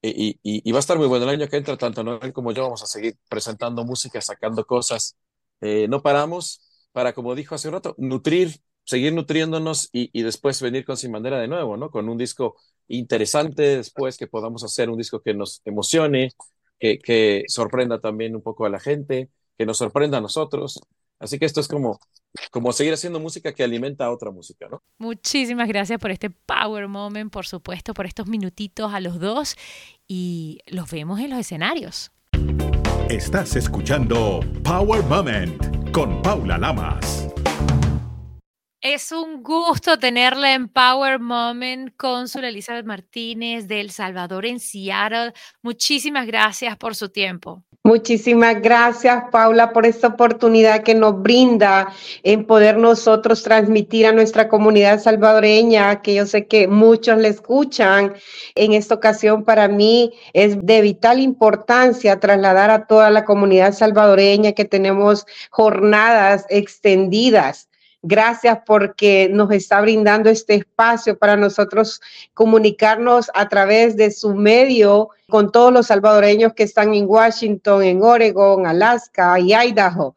Y, 0.02 0.72
va 0.72 0.78
a 0.78 0.80
estar 0.80 0.96
muy 0.98 1.06
bueno 1.06 1.24
el 1.24 1.30
año 1.40 1.48
que 1.48 1.56
entra, 1.56 1.76
tanto 1.76 2.02
Noel 2.02 2.32
como 2.32 2.52
yo 2.52 2.62
vamos 2.62 2.82
a 2.82 2.86
seguir 2.86 3.18
presentando 3.28 3.84
música, 3.84 4.20
sacando 4.20 4.64
cosas. 4.64 5.16
Eh, 5.60 5.88
no 5.88 6.02
paramos 6.02 6.62
para, 6.92 7.12
como 7.12 7.34
dijo 7.34 7.54
hace 7.54 7.68
un 7.68 7.74
rato, 7.74 7.94
nutrir, 7.98 8.60
seguir 8.84 9.12
nutriéndonos 9.12 9.90
y, 9.92 10.22
después 10.22 10.60
venir 10.62 10.84
con 10.84 10.96
Sin 10.96 11.12
Bandera 11.12 11.38
de 11.38 11.48
nuevo, 11.48 11.76
¿no? 11.76 11.90
Con 11.90 12.08
un 12.08 12.16
disco 12.16 12.56
interesante 12.88 13.76
después, 13.76 14.16
que 14.16 14.26
podamos 14.26 14.64
hacer 14.64 14.90
un 14.90 14.98
disco 14.98 15.20
que 15.22 15.34
nos 15.34 15.60
emocione, 15.64 16.30
que, 16.78 16.98
que 16.98 17.44
sorprenda 17.48 18.00
también 18.00 18.34
un 18.34 18.42
poco 18.42 18.64
a 18.64 18.70
la 18.70 18.80
gente, 18.80 19.30
que 19.58 19.66
nos 19.66 19.78
sorprenda 19.78 20.18
a 20.18 20.20
nosotros. 20.22 20.80
Así 21.20 21.38
que 21.38 21.44
esto 21.44 21.60
es 21.60 21.68
como, 21.68 22.00
como 22.50 22.72
seguir 22.72 22.94
haciendo 22.94 23.20
música 23.20 23.52
que 23.52 23.62
alimenta 23.62 24.06
a 24.06 24.10
otra 24.10 24.30
música, 24.30 24.68
¿no? 24.70 24.82
Muchísimas 24.98 25.68
gracias 25.68 26.00
por 26.00 26.10
este 26.10 26.30
Power 26.30 26.88
Moment, 26.88 27.30
por 27.30 27.46
supuesto, 27.46 27.92
por 27.92 28.06
estos 28.06 28.26
minutitos 28.26 28.92
a 28.92 29.00
los 29.00 29.20
dos 29.20 29.56
y 30.08 30.60
los 30.66 30.90
vemos 30.90 31.20
en 31.20 31.30
los 31.30 31.38
escenarios. 31.38 32.10
Estás 33.10 33.54
escuchando 33.54 34.40
Power 34.64 35.02
Moment 35.04 35.90
con 35.92 36.22
Paula 36.22 36.56
Lamas. 36.56 37.28
Es 38.80 39.12
un 39.12 39.42
gusto 39.42 39.98
tenerla 39.98 40.54
en 40.54 40.68
Power 40.68 41.20
Moment, 41.20 41.94
cónsul 41.98 42.44
Elizabeth 42.44 42.86
Martínez 42.86 43.68
de 43.68 43.82
El 43.82 43.90
Salvador 43.90 44.46
en 44.46 44.58
Seattle. 44.58 45.34
Muchísimas 45.60 46.26
gracias 46.26 46.78
por 46.78 46.94
su 46.94 47.10
tiempo. 47.10 47.62
Muchísimas 47.82 48.60
gracias, 48.60 49.24
Paula, 49.32 49.72
por 49.72 49.86
esta 49.86 50.08
oportunidad 50.08 50.82
que 50.82 50.94
nos 50.94 51.22
brinda 51.22 51.88
en 52.22 52.44
poder 52.44 52.76
nosotros 52.76 53.42
transmitir 53.42 54.04
a 54.06 54.12
nuestra 54.12 54.48
comunidad 54.48 55.00
salvadoreña, 55.00 56.02
que 56.02 56.14
yo 56.14 56.26
sé 56.26 56.46
que 56.46 56.68
muchos 56.68 57.16
le 57.16 57.28
escuchan. 57.28 58.12
En 58.54 58.74
esta 58.74 58.94
ocasión, 58.94 59.44
para 59.44 59.66
mí 59.66 60.12
es 60.34 60.58
de 60.62 60.82
vital 60.82 61.20
importancia 61.20 62.20
trasladar 62.20 62.68
a 62.68 62.86
toda 62.86 63.08
la 63.08 63.24
comunidad 63.24 63.72
salvadoreña 63.72 64.52
que 64.52 64.66
tenemos 64.66 65.24
jornadas 65.50 66.44
extendidas 66.50 67.69
Gracias 68.02 68.60
porque 68.64 69.28
nos 69.30 69.50
está 69.52 69.82
brindando 69.82 70.30
este 70.30 70.54
espacio 70.54 71.18
para 71.18 71.36
nosotros 71.36 72.00
comunicarnos 72.32 73.30
a 73.34 73.48
través 73.50 73.94
de 73.96 74.10
su 74.10 74.34
medio 74.34 75.10
con 75.28 75.52
todos 75.52 75.70
los 75.70 75.88
salvadoreños 75.88 76.54
que 76.54 76.62
están 76.62 76.94
en 76.94 77.04
Washington, 77.06 77.82
en 77.82 78.02
Oregon, 78.02 78.66
Alaska 78.66 79.38
y 79.38 79.52
Idaho. 79.52 80.16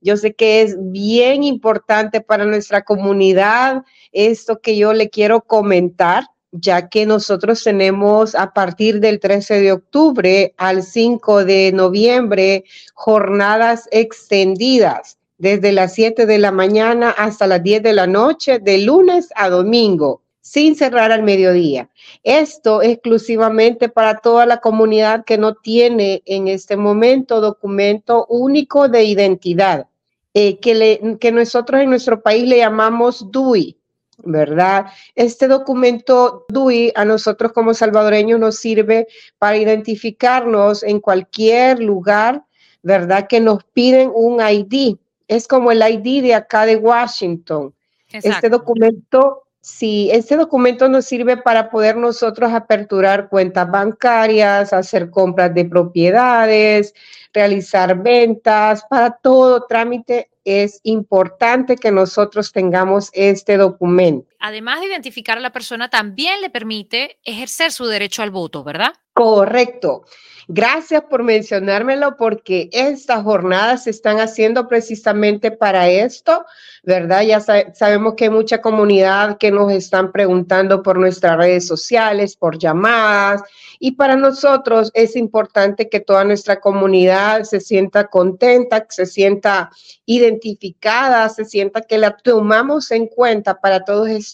Yo 0.00 0.16
sé 0.16 0.34
que 0.34 0.62
es 0.62 0.76
bien 0.78 1.42
importante 1.42 2.20
para 2.20 2.44
nuestra 2.44 2.82
comunidad 2.82 3.82
esto 4.12 4.60
que 4.60 4.76
yo 4.76 4.92
le 4.92 5.10
quiero 5.10 5.40
comentar 5.40 6.28
ya 6.52 6.88
que 6.88 7.04
nosotros 7.04 7.64
tenemos 7.64 8.36
a 8.36 8.52
partir 8.52 9.00
del 9.00 9.18
13 9.18 9.60
de 9.60 9.72
octubre 9.72 10.54
al 10.56 10.84
5 10.84 11.44
de 11.44 11.72
noviembre 11.72 12.64
jornadas 12.94 13.88
extendidas 13.90 15.18
desde 15.38 15.72
las 15.72 15.94
7 15.94 16.26
de 16.26 16.38
la 16.38 16.52
mañana 16.52 17.10
hasta 17.10 17.46
las 17.46 17.62
10 17.62 17.82
de 17.82 17.92
la 17.92 18.06
noche, 18.06 18.58
de 18.58 18.78
lunes 18.78 19.28
a 19.34 19.48
domingo, 19.48 20.22
sin 20.40 20.76
cerrar 20.76 21.10
al 21.10 21.22
mediodía. 21.22 21.88
Esto 22.22 22.82
exclusivamente 22.82 23.88
para 23.88 24.18
toda 24.18 24.46
la 24.46 24.58
comunidad 24.60 25.24
que 25.24 25.38
no 25.38 25.54
tiene 25.54 26.22
en 26.26 26.48
este 26.48 26.76
momento 26.76 27.40
documento 27.40 28.26
único 28.28 28.88
de 28.88 29.04
identidad, 29.04 29.86
eh, 30.34 30.58
que, 30.58 30.74
le, 30.74 31.16
que 31.18 31.32
nosotros 31.32 31.80
en 31.80 31.90
nuestro 31.90 32.22
país 32.22 32.46
le 32.46 32.58
llamamos 32.58 33.30
DUI. 33.30 33.76
¿verdad? 34.18 34.86
Este 35.14 35.48
documento 35.48 36.44
DUI 36.48 36.92
a 36.94 37.04
nosotros 37.04 37.52
como 37.52 37.74
salvadoreños 37.74 38.38
nos 38.38 38.56
sirve 38.56 39.08
para 39.38 39.56
identificarnos 39.56 40.82
en 40.82 41.00
cualquier 41.00 41.80
lugar, 41.80 42.44
¿verdad? 42.82 43.26
Que 43.28 43.40
nos 43.40 43.64
piden 43.64 44.12
un 44.14 44.40
ID. 44.40 44.96
Es 45.28 45.48
como 45.48 45.72
el 45.72 45.82
ID 45.82 46.22
de 46.22 46.34
acá 46.34 46.66
de 46.66 46.76
Washington. 46.76 47.74
Este 48.10 48.48
documento 48.48 49.44
Sí, 49.66 50.10
este 50.12 50.36
documento 50.36 50.90
nos 50.90 51.06
sirve 51.06 51.38
para 51.38 51.70
poder 51.70 51.96
nosotros 51.96 52.52
aperturar 52.52 53.30
cuentas 53.30 53.70
bancarias, 53.70 54.74
hacer 54.74 55.08
compras 55.08 55.54
de 55.54 55.64
propiedades, 55.64 56.92
realizar 57.32 57.96
ventas, 58.02 58.84
para 58.90 59.16
todo 59.16 59.64
trámite 59.64 60.28
es 60.44 60.80
importante 60.82 61.76
que 61.76 61.90
nosotros 61.90 62.52
tengamos 62.52 63.08
este 63.14 63.56
documento. 63.56 64.33
Además 64.46 64.80
de 64.80 64.88
identificar 64.88 65.38
a 65.38 65.40
la 65.40 65.52
persona, 65.52 65.88
también 65.88 66.42
le 66.42 66.50
permite 66.50 67.18
ejercer 67.24 67.72
su 67.72 67.86
derecho 67.86 68.22
al 68.22 68.30
voto, 68.30 68.62
¿verdad? 68.62 68.92
Correcto. 69.14 70.04
Gracias 70.48 71.02
por 71.08 71.22
mencionármelo 71.22 72.16
porque 72.18 72.68
estas 72.70 73.22
jornadas 73.22 73.84
se 73.84 73.90
están 73.90 74.20
haciendo 74.20 74.68
precisamente 74.68 75.50
para 75.50 75.88
esto, 75.88 76.44
¿verdad? 76.82 77.22
Ya 77.22 77.40
sabemos 77.40 78.14
que 78.14 78.24
hay 78.24 78.30
mucha 78.30 78.60
comunidad 78.60 79.38
que 79.38 79.50
nos 79.50 79.72
están 79.72 80.12
preguntando 80.12 80.82
por 80.82 80.98
nuestras 80.98 81.38
redes 81.38 81.66
sociales, 81.66 82.36
por 82.36 82.58
llamadas, 82.58 83.42
y 83.78 83.92
para 83.92 84.16
nosotros 84.16 84.90
es 84.92 85.16
importante 85.16 85.88
que 85.88 86.00
toda 86.00 86.24
nuestra 86.24 86.60
comunidad 86.60 87.44
se 87.44 87.60
sienta 87.60 88.08
contenta, 88.08 88.84
se 88.90 89.06
sienta 89.06 89.70
identificada, 90.04 91.28
se 91.30 91.46
sienta 91.46 91.80
que 91.80 91.96
la 91.96 92.18
tomamos 92.18 92.90
en 92.90 93.06
cuenta 93.06 93.60
para 93.60 93.84
todos 93.84 94.08
estos 94.08 94.33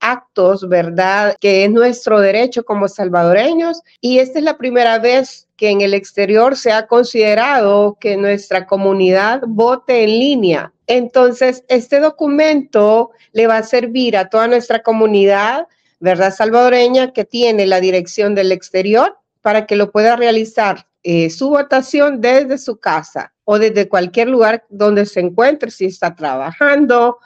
actos, 0.00 0.68
¿verdad? 0.68 1.36
Que 1.40 1.64
es 1.64 1.70
nuestro 1.70 2.20
derecho 2.20 2.64
como 2.64 2.88
salvadoreños. 2.88 3.80
Y 4.00 4.18
esta 4.18 4.38
es 4.38 4.44
la 4.44 4.58
primera 4.58 4.98
vez 4.98 5.48
que 5.56 5.70
en 5.70 5.80
el 5.80 5.94
exterior 5.94 6.56
se 6.56 6.72
ha 6.72 6.86
considerado 6.86 7.96
que 8.00 8.16
nuestra 8.16 8.66
comunidad 8.66 9.42
vote 9.46 10.04
en 10.04 10.10
línea. 10.10 10.72
Entonces, 10.86 11.64
este 11.68 12.00
documento 12.00 13.10
le 13.32 13.46
va 13.46 13.58
a 13.58 13.62
servir 13.62 14.16
a 14.16 14.30
toda 14.30 14.48
nuestra 14.48 14.82
comunidad, 14.82 15.66
¿verdad? 16.00 16.34
Salvadoreña, 16.34 17.12
que 17.12 17.24
tiene 17.24 17.66
la 17.66 17.80
dirección 17.80 18.34
del 18.34 18.52
exterior 18.52 19.18
para 19.42 19.66
que 19.66 19.76
lo 19.76 19.90
pueda 19.90 20.16
realizar 20.16 20.86
eh, 21.02 21.30
su 21.30 21.50
votación 21.50 22.20
desde 22.20 22.58
su 22.58 22.78
casa 22.78 23.32
o 23.44 23.58
desde 23.58 23.88
cualquier 23.88 24.28
lugar 24.28 24.64
donde 24.68 25.06
se 25.06 25.20
encuentre, 25.20 25.70
si 25.70 25.86
está 25.86 26.14
trabajando 26.14 27.18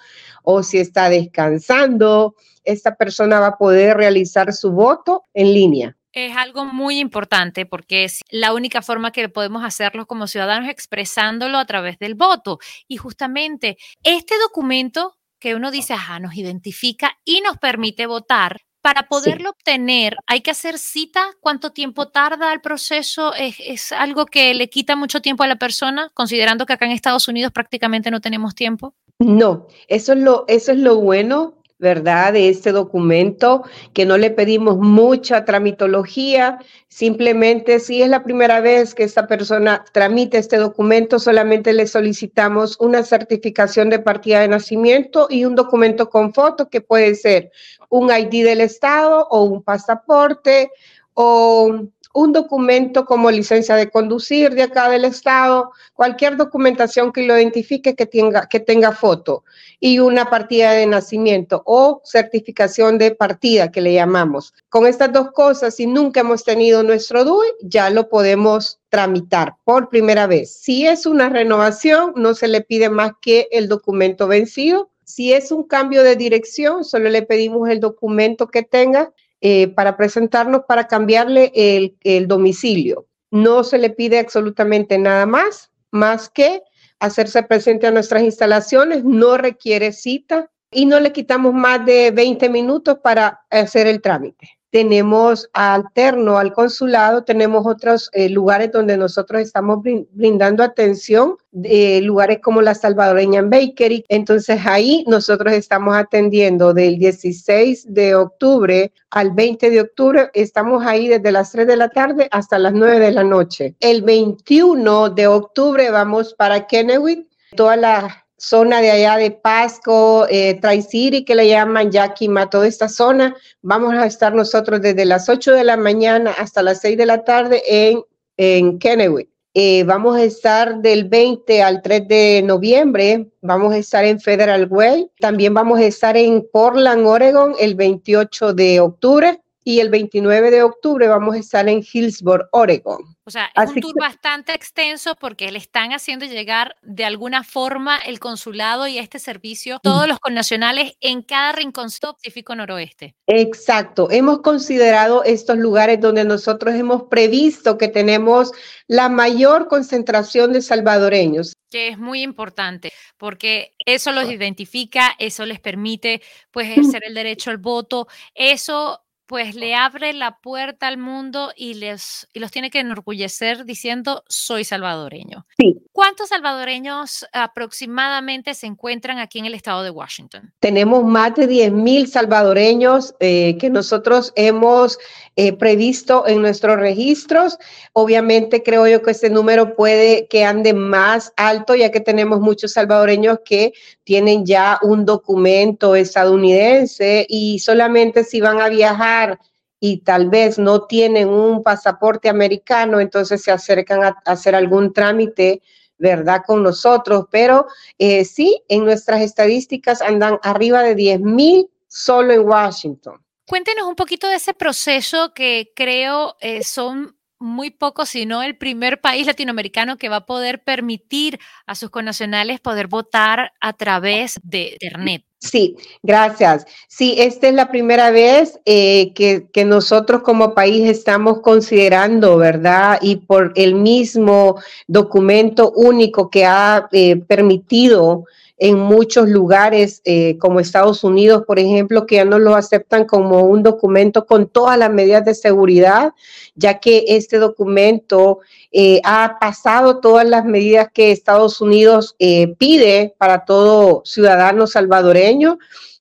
o 0.42 0.62
si 0.62 0.78
está 0.78 1.08
descansando, 1.08 2.34
esta 2.64 2.94
persona 2.96 3.40
va 3.40 3.48
a 3.48 3.58
poder 3.58 3.96
realizar 3.96 4.52
su 4.52 4.72
voto 4.72 5.24
en 5.34 5.52
línea. 5.52 5.96
Es 6.12 6.36
algo 6.36 6.66
muy 6.66 6.98
importante 6.98 7.64
porque 7.64 8.04
es 8.04 8.20
la 8.30 8.52
única 8.52 8.82
forma 8.82 9.12
que 9.12 9.30
podemos 9.30 9.64
hacerlo 9.64 10.06
como 10.06 10.26
ciudadanos 10.26 10.68
expresándolo 10.68 11.56
a 11.56 11.64
través 11.64 11.98
del 11.98 12.14
voto. 12.14 12.58
Y 12.86 12.98
justamente 12.98 13.78
este 14.02 14.34
documento 14.38 15.16
que 15.38 15.54
uno 15.54 15.70
dice, 15.70 15.94
ajá, 15.94 16.20
nos 16.20 16.36
identifica 16.36 17.18
y 17.24 17.40
nos 17.40 17.56
permite 17.58 18.06
votar. 18.06 18.60
Para 18.82 19.04
poderlo 19.04 19.50
obtener, 19.50 20.16
¿hay 20.26 20.40
que 20.40 20.50
hacer 20.50 20.76
cita? 20.76 21.24
¿Cuánto 21.40 21.70
tiempo 21.70 22.08
tarda 22.08 22.52
el 22.52 22.60
proceso? 22.60 23.32
¿Es, 23.32 23.56
¿Es, 23.60 23.92
algo 23.92 24.26
que 24.26 24.52
le 24.54 24.68
quita 24.68 24.96
mucho 24.96 25.22
tiempo 25.22 25.44
a 25.44 25.46
la 25.46 25.56
persona, 25.56 26.10
considerando 26.14 26.66
que 26.66 26.72
acá 26.72 26.86
en 26.86 26.90
Estados 26.92 27.28
Unidos 27.28 27.52
prácticamente 27.52 28.10
no 28.10 28.20
tenemos 28.20 28.56
tiempo? 28.56 28.94
No, 29.20 29.68
eso 29.86 30.14
es 30.14 30.18
lo, 30.18 30.44
eso 30.48 30.72
es 30.72 30.78
lo 30.78 30.96
bueno 30.96 31.61
¿verdad? 31.82 32.32
De 32.32 32.48
este 32.48 32.72
documento, 32.72 33.64
que 33.92 34.06
no 34.06 34.16
le 34.16 34.30
pedimos 34.30 34.78
mucha 34.78 35.44
tramitología, 35.44 36.58
simplemente 36.88 37.80
si 37.80 38.00
es 38.00 38.08
la 38.08 38.22
primera 38.22 38.60
vez 38.60 38.94
que 38.94 39.02
esta 39.02 39.26
persona 39.26 39.84
tramite 39.92 40.38
este 40.38 40.56
documento, 40.56 41.18
solamente 41.18 41.72
le 41.72 41.88
solicitamos 41.88 42.78
una 42.80 43.02
certificación 43.02 43.90
de 43.90 43.98
partida 43.98 44.40
de 44.40 44.48
nacimiento 44.48 45.26
y 45.28 45.44
un 45.44 45.56
documento 45.56 46.08
con 46.08 46.32
foto 46.32 46.68
que 46.70 46.80
puede 46.80 47.16
ser 47.16 47.50
un 47.90 48.10
ID 48.10 48.44
del 48.44 48.60
Estado 48.60 49.26
o 49.28 49.42
un 49.42 49.62
pasaporte 49.62 50.70
o 51.14 51.88
un 52.14 52.32
documento 52.32 53.04
como 53.04 53.30
licencia 53.30 53.76
de 53.76 53.90
conducir 53.90 54.54
de 54.54 54.62
acá 54.62 54.88
del 54.88 55.04
estado, 55.04 55.72
cualquier 55.94 56.36
documentación 56.36 57.12
que 57.12 57.26
lo 57.26 57.38
identifique 57.38 57.94
que 57.94 58.06
tenga, 58.06 58.48
que 58.48 58.60
tenga 58.60 58.92
foto 58.92 59.44
y 59.80 59.98
una 59.98 60.30
partida 60.30 60.72
de 60.72 60.86
nacimiento 60.86 61.62
o 61.66 62.02
certificación 62.04 62.98
de 62.98 63.14
partida 63.14 63.72
que 63.72 63.80
le 63.80 63.92
llamamos. 63.94 64.54
Con 64.68 64.86
estas 64.86 65.12
dos 65.12 65.32
cosas, 65.32 65.74
si 65.74 65.86
nunca 65.86 66.20
hemos 66.20 66.44
tenido 66.44 66.82
nuestro 66.82 67.24
DUI, 67.24 67.48
ya 67.62 67.90
lo 67.90 68.08
podemos 68.08 68.78
tramitar 68.90 69.56
por 69.64 69.88
primera 69.88 70.26
vez. 70.26 70.54
Si 70.54 70.86
es 70.86 71.06
una 71.06 71.30
renovación, 71.30 72.12
no 72.14 72.34
se 72.34 72.48
le 72.48 72.60
pide 72.60 72.90
más 72.90 73.12
que 73.20 73.48
el 73.50 73.68
documento 73.68 74.28
vencido. 74.28 74.90
Si 75.04 75.32
es 75.32 75.50
un 75.50 75.64
cambio 75.64 76.02
de 76.02 76.16
dirección, 76.16 76.84
solo 76.84 77.10
le 77.10 77.22
pedimos 77.22 77.68
el 77.68 77.80
documento 77.80 78.48
que 78.48 78.62
tenga 78.62 79.12
eh, 79.42 79.68
para 79.68 79.96
presentarnos 79.96 80.62
para 80.66 80.86
cambiarle 80.86 81.52
el, 81.54 81.96
el 82.04 82.28
domicilio. 82.28 83.06
No 83.30 83.64
se 83.64 83.76
le 83.76 83.90
pide 83.90 84.18
absolutamente 84.18 84.96
nada 84.98 85.26
más, 85.26 85.72
más 85.90 86.30
que 86.30 86.62
hacerse 87.00 87.42
presente 87.42 87.88
a 87.88 87.90
nuestras 87.90 88.22
instalaciones, 88.22 89.04
no 89.04 89.36
requiere 89.36 89.92
cita 89.92 90.48
y 90.70 90.86
no 90.86 91.00
le 91.00 91.12
quitamos 91.12 91.52
más 91.52 91.84
de 91.84 92.12
20 92.12 92.48
minutos 92.48 92.98
para 93.02 93.40
hacer 93.50 93.86
el 93.88 94.00
trámite 94.00 94.61
tenemos 94.72 95.50
alterno 95.52 96.38
al 96.38 96.54
consulado, 96.54 97.24
tenemos 97.24 97.66
otros 97.66 98.08
eh, 98.14 98.30
lugares 98.30 98.72
donde 98.72 98.96
nosotros 98.96 99.42
estamos 99.42 99.80
brindando 99.82 100.62
atención, 100.62 101.36
lugares 101.52 102.38
como 102.42 102.62
la 102.62 102.74
Salvadoreña 102.74 103.42
Bakery. 103.42 104.06
Entonces 104.08 104.60
ahí 104.64 105.04
nosotros 105.06 105.52
estamos 105.52 105.94
atendiendo 105.94 106.72
del 106.72 106.98
16 106.98 107.92
de 107.92 108.14
octubre 108.14 108.92
al 109.10 109.32
20 109.32 109.68
de 109.68 109.82
octubre. 109.82 110.30
Estamos 110.32 110.86
ahí 110.86 111.06
desde 111.06 111.32
las 111.32 111.52
3 111.52 111.66
de 111.66 111.76
la 111.76 111.90
tarde 111.90 112.28
hasta 112.30 112.58
las 112.58 112.72
9 112.72 112.98
de 112.98 113.12
la 113.12 113.24
noche. 113.24 113.74
El 113.78 114.00
21 114.00 115.10
de 115.10 115.26
octubre 115.26 115.90
vamos 115.90 116.32
para 116.32 116.66
Kennewick. 116.66 117.26
Todas 117.54 117.78
las 117.78 118.21
zona 118.42 118.80
de 118.80 118.90
allá 118.90 119.16
de 119.16 119.30
Pasco, 119.30 120.26
eh, 120.28 120.58
Tri-City, 120.60 121.24
que 121.24 121.36
le 121.36 121.48
llaman 121.48 121.92
Yakima, 121.92 122.50
toda 122.50 122.66
esta 122.66 122.88
zona. 122.88 123.36
Vamos 123.62 123.94
a 123.94 124.04
estar 124.04 124.34
nosotros 124.34 124.82
desde 124.82 125.04
las 125.04 125.28
8 125.28 125.52
de 125.52 125.62
la 125.62 125.76
mañana 125.76 126.32
hasta 126.32 126.62
las 126.62 126.80
6 126.80 126.98
de 126.98 127.06
la 127.06 127.22
tarde 127.22 127.62
en, 127.68 128.02
en 128.36 128.80
Kennewick. 128.80 129.28
Eh, 129.54 129.84
vamos 129.84 130.16
a 130.16 130.24
estar 130.24 130.80
del 130.80 131.08
20 131.08 131.62
al 131.62 131.82
3 131.82 132.08
de 132.08 132.42
noviembre, 132.42 133.30
vamos 133.42 133.74
a 133.74 133.76
estar 133.76 134.04
en 134.04 134.18
Federal 134.18 134.66
Way, 134.68 135.10
también 135.20 135.52
vamos 135.52 135.78
a 135.78 135.84
estar 135.84 136.16
en 136.16 136.48
Portland, 136.52 137.06
Oregon, 137.06 137.54
el 137.60 137.74
28 137.74 138.54
de 138.54 138.80
octubre 138.80 139.40
y 139.62 139.80
el 139.80 139.90
29 139.90 140.50
de 140.50 140.62
octubre 140.62 141.06
vamos 141.06 141.36
a 141.36 141.38
estar 141.38 141.68
en 141.68 141.82
Hillsboro, 141.82 142.48
Oregon. 142.52 143.11
O 143.24 143.30
sea, 143.30 143.50
es 143.54 143.70
un 143.70 143.80
tour 143.80 143.94
bastante 144.00 144.52
extenso 144.52 145.14
porque 145.14 145.50
le 145.52 145.58
están 145.58 145.92
haciendo 145.92 146.26
llegar 146.26 146.74
de 146.82 147.04
alguna 147.04 147.44
forma 147.44 147.98
el 147.98 148.18
consulado 148.18 148.88
y 148.88 148.98
este 148.98 149.18
servicio 149.18 149.78
todos 149.82 150.08
los 150.08 150.18
connacionales 150.18 150.96
en 151.00 151.22
cada 151.22 151.52
rincón 151.52 151.90
Pacífico 152.00 152.54
Noroeste. 152.54 153.14
Exacto. 153.26 154.10
Hemos 154.10 154.40
considerado 154.40 155.24
estos 155.24 155.56
lugares 155.58 156.00
donde 156.00 156.24
nosotros 156.24 156.74
hemos 156.74 157.04
previsto 157.04 157.78
que 157.78 157.88
tenemos 157.88 158.52
la 158.86 159.08
mayor 159.08 159.68
concentración 159.68 160.52
de 160.52 160.62
salvadoreños. 160.62 161.54
Que 161.70 161.88
es 161.88 161.98
muy 161.98 162.22
importante 162.22 162.92
porque 163.16 163.72
eso 163.86 164.12
los 164.12 164.30
identifica, 164.30 165.14
eso 165.18 165.46
les 165.46 165.60
permite 165.60 166.22
pues 166.50 166.68
ejercer 166.68 167.02
el 167.04 167.14
derecho 167.14 167.50
al 167.50 167.58
voto, 167.58 168.08
eso 168.34 169.01
pues 169.32 169.54
le 169.54 169.74
abre 169.74 170.12
la 170.12 170.36
puerta 170.42 170.88
al 170.88 170.98
mundo 170.98 171.52
y, 171.56 171.72
les, 171.72 172.28
y 172.34 172.38
los 172.38 172.50
tiene 172.50 172.68
que 172.68 172.80
enorgullecer 172.80 173.64
diciendo 173.64 174.24
soy 174.28 174.62
salvadoreño. 174.62 175.46
Sí. 175.58 175.74
¿Cuántos 176.02 176.30
salvadoreños 176.30 177.24
aproximadamente 177.32 178.54
se 178.54 178.66
encuentran 178.66 179.20
aquí 179.20 179.38
en 179.38 179.46
el 179.46 179.54
estado 179.54 179.84
de 179.84 179.90
Washington? 179.90 180.52
Tenemos 180.58 181.04
más 181.04 181.36
de 181.36 181.46
10 181.46 181.70
mil 181.70 182.08
salvadoreños 182.08 183.14
eh, 183.20 183.56
que 183.56 183.70
nosotros 183.70 184.32
hemos 184.34 184.98
eh, 185.36 185.52
previsto 185.52 186.26
en 186.26 186.42
nuestros 186.42 186.76
registros. 186.80 187.56
Obviamente 187.92 188.64
creo 188.64 188.88
yo 188.88 189.00
que 189.00 189.12
este 189.12 189.30
número 189.30 189.76
puede 189.76 190.26
que 190.26 190.44
ande 190.44 190.74
más 190.74 191.32
alto 191.36 191.76
ya 191.76 191.92
que 191.92 192.00
tenemos 192.00 192.40
muchos 192.40 192.72
salvadoreños 192.72 193.38
que 193.44 193.72
tienen 194.02 194.44
ya 194.44 194.80
un 194.82 195.04
documento 195.06 195.94
estadounidense 195.94 197.26
y 197.28 197.60
solamente 197.60 198.24
si 198.24 198.40
van 198.40 198.60
a 198.60 198.68
viajar 198.68 199.38
y 199.78 199.98
tal 199.98 200.30
vez 200.30 200.58
no 200.58 200.82
tienen 200.82 201.28
un 201.28 201.62
pasaporte 201.62 202.28
americano, 202.28 202.98
entonces 202.98 203.42
se 203.42 203.52
acercan 203.52 204.02
a, 204.02 204.16
hacer 204.24 204.56
algún 204.56 204.92
trámite, 204.92 205.60
¿verdad? 206.02 206.42
Con 206.44 206.62
nosotros, 206.62 207.26
pero 207.30 207.66
eh, 207.98 208.24
sí, 208.24 208.60
en 208.68 208.84
nuestras 208.84 209.22
estadísticas 209.22 210.02
andan 210.02 210.38
arriba 210.42 210.82
de 210.82 210.96
10 210.96 211.20
mil 211.20 211.70
solo 211.86 212.32
en 212.32 212.40
Washington. 212.40 213.22
Cuéntenos 213.46 213.86
un 213.86 213.94
poquito 213.94 214.28
de 214.28 214.36
ese 214.36 214.52
proceso 214.52 215.32
que 215.32 215.72
creo 215.76 216.36
eh, 216.40 216.64
son 216.64 217.16
muy 217.38 217.70
pocos, 217.70 218.08
sino 218.08 218.42
el 218.42 218.56
primer 218.56 219.00
país 219.00 219.26
latinoamericano 219.26 219.96
que 219.96 220.08
va 220.08 220.16
a 220.16 220.26
poder 220.26 220.62
permitir 220.64 221.38
a 221.66 221.74
sus 221.74 221.90
connacionales 221.90 222.60
poder 222.60 222.88
votar 222.88 223.52
a 223.60 223.72
través 223.72 224.40
de 224.42 224.70
Internet. 224.80 225.24
Sí, 225.42 225.76
gracias. 226.04 226.66
Sí, 226.86 227.16
esta 227.18 227.48
es 227.48 227.54
la 227.54 227.68
primera 227.68 228.12
vez 228.12 228.60
eh, 228.64 229.12
que, 229.12 229.48
que, 229.52 229.64
nosotros 229.64 230.22
como 230.22 230.54
país 230.54 230.88
estamos 230.88 231.40
considerando, 231.40 232.36
¿verdad? 232.36 233.00
Y 233.02 233.16
por 233.16 233.52
el 233.56 233.74
mismo 233.74 234.60
documento 234.86 235.72
único 235.72 236.30
que 236.30 236.46
ha 236.46 236.88
eh, 236.92 237.16
permitido 237.16 238.24
en 238.64 238.78
muchos 238.78 239.28
lugares, 239.28 240.02
eh, 240.04 240.38
como 240.38 240.60
Estados 240.60 241.02
Unidos, 241.02 241.42
por 241.48 241.58
ejemplo, 241.58 242.06
que 242.06 242.14
ya 242.14 242.24
no 242.24 242.38
lo 242.38 242.54
aceptan 242.54 243.06
como 243.06 243.42
un 243.42 243.64
documento 243.64 244.24
con 244.24 244.48
todas 244.48 244.78
las 244.78 244.88
medidas 244.88 245.24
de 245.24 245.34
seguridad, 245.34 246.12
ya 246.54 246.78
que 246.78 247.04
este 247.08 247.38
documento 247.38 248.38
eh, 248.70 249.00
ha 249.02 249.38
pasado 249.40 249.98
todas 249.98 250.28
las 250.28 250.44
medidas 250.44 250.86
que 250.94 251.10
Estados 251.10 251.60
Unidos 251.60 252.14
eh, 252.20 252.54
pide 252.56 253.16
para 253.18 253.44
todo 253.44 254.02
ciudadano 254.04 254.68
salvadoreño. 254.68 255.58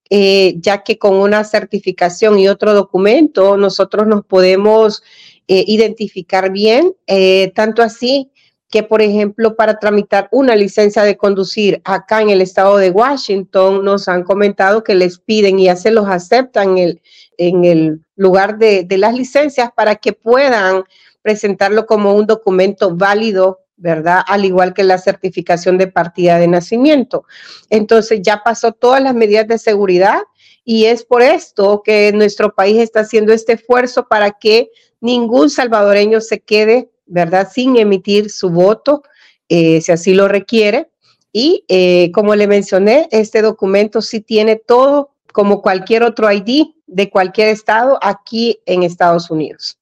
ya 0.09 0.83
que 0.83 0.99
con 0.99 1.15
una 1.15 1.43
certificación 1.43 2.37
y 2.37 2.47
otro 2.49 2.73
documento 2.73 3.55
nosotros 3.57 4.05
nos 4.07 4.25
podemos 4.25 5.01
identificar 5.47 6.51
bien, 6.51 6.93
tanto 7.55 7.81
así 7.81 8.29
que, 8.71 8.83
por 8.83 9.01
ejemplo, 9.01 9.55
para 9.55 9.77
tramitar 9.77 10.29
una 10.31 10.55
licencia 10.55 11.03
de 11.03 11.17
conducir 11.17 11.81
acá 11.83 12.21
en 12.21 12.29
el 12.29 12.41
estado 12.41 12.77
de 12.77 12.89
Washington, 12.89 13.83
nos 13.83 14.07
han 14.07 14.23
comentado 14.23 14.83
que 14.83 14.95
les 14.95 15.19
piden 15.19 15.59
y 15.59 15.65
ya 15.65 15.75
se 15.75 15.91
los 15.91 16.07
aceptan 16.07 16.71
en 16.71 16.77
el, 16.77 17.01
en 17.37 17.65
el 17.65 18.01
lugar 18.15 18.57
de, 18.57 18.83
de 18.83 18.97
las 18.97 19.13
licencias 19.13 19.69
para 19.75 19.95
que 19.95 20.13
puedan 20.13 20.83
presentarlo 21.21 21.85
como 21.85 22.15
un 22.15 22.25
documento 22.25 22.95
válido 22.95 23.59
¿verdad? 23.81 24.21
Al 24.27 24.45
igual 24.45 24.75
que 24.75 24.83
la 24.83 24.99
certificación 24.99 25.79
de 25.79 25.87
partida 25.87 26.37
de 26.37 26.47
nacimiento. 26.47 27.25
Entonces 27.71 28.19
ya 28.21 28.43
pasó 28.43 28.73
todas 28.73 29.01
las 29.01 29.15
medidas 29.15 29.47
de 29.47 29.57
seguridad 29.57 30.21
y 30.63 30.85
es 30.85 31.03
por 31.03 31.23
esto 31.23 31.81
que 31.83 32.11
nuestro 32.13 32.53
país 32.53 32.77
está 32.77 32.99
haciendo 32.99 33.33
este 33.33 33.53
esfuerzo 33.53 34.07
para 34.07 34.31
que 34.31 34.69
ningún 34.99 35.49
salvadoreño 35.49 36.21
se 36.21 36.41
quede 36.41 36.90
¿verdad? 37.05 37.49
Sin 37.51 37.77
emitir 37.77 38.29
su 38.29 38.49
voto, 38.49 39.03
eh, 39.49 39.81
si 39.81 39.91
así 39.91 40.13
lo 40.13 40.27
requiere. 40.27 40.89
Y 41.33 41.65
eh, 41.67 42.11
como 42.13 42.35
le 42.35 42.47
mencioné, 42.47 43.07
este 43.11 43.41
documento 43.41 44.01
sí 44.01 44.21
tiene 44.21 44.55
todo, 44.55 45.11
como 45.33 45.61
cualquier 45.61 46.03
otro 46.03 46.31
ID 46.31 46.67
de 46.87 47.09
cualquier 47.09 47.47
estado 47.47 47.97
aquí 48.01 48.59
en 48.65 48.83
Estados 48.83 49.31
Unidos. 49.31 49.77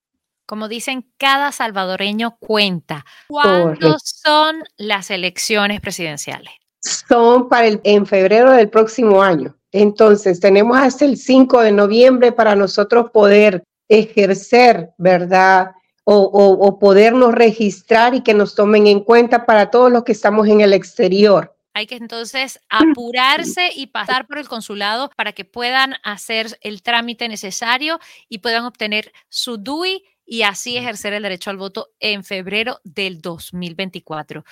Como 0.46 0.68
dicen, 0.68 1.06
cada 1.18 1.52
salvadoreño 1.52 2.38
cuenta. 2.40 3.06
¿Cuándo 3.28 3.98
son 4.04 4.64
las 4.78 5.12
elecciones 5.12 5.80
presidenciales? 5.82 6.54
Son 6.82 7.50
para 7.50 7.68
el, 7.68 7.82
en 7.84 8.06
febrero 8.06 8.52
del 8.52 8.70
próximo 8.70 9.22
año. 9.22 9.56
Entonces, 9.72 10.40
tenemos 10.40 10.78
hasta 10.78 11.06
el 11.06 11.18
5 11.18 11.62
de 11.62 11.72
noviembre 11.72 12.32
para 12.32 12.56
nosotros 12.56 13.12
poder 13.12 13.64
ejercer, 13.88 14.92
¿verdad? 14.98 15.72
O, 16.04 16.80
podernos 16.80 17.34
registrar 17.34 18.16
y 18.16 18.22
que 18.22 18.34
nos 18.34 18.56
tomen 18.56 18.88
en 18.88 19.02
cuenta 19.02 19.46
para 19.46 19.70
todos 19.70 19.92
los 19.92 20.04
que 20.04 20.12
estamos 20.12 20.48
en 20.48 20.62
el 20.62 20.74
exterior. 20.74 21.56
Hay 21.74 21.86
que 21.86 21.96
entonces 21.96 22.60
apurarse 22.70 23.70
y 23.76 23.88
pasar 23.88 24.28
por 24.28 24.38
el 24.38 24.48
consulado 24.48 25.12
para 25.16 25.34
que 25.34 25.46
puedan 25.46 25.96
hacer 26.04 26.58
el 26.62 26.82
trámite 26.82 27.30
necesario 27.30 28.00
y 28.28 28.40
puedan 28.40 28.66
obtener 28.66 29.14
su 29.30 29.58
DUI 29.58 30.04
y 30.26 30.44
así 30.44 30.78
ejercer 30.78 31.14
el 31.14 31.24
derecho 31.24 31.50
al 31.50 31.58
voto 31.58 31.90
en 32.00 32.24
febrero 32.24 32.80
del 32.84 33.22
2024. 33.22 34.44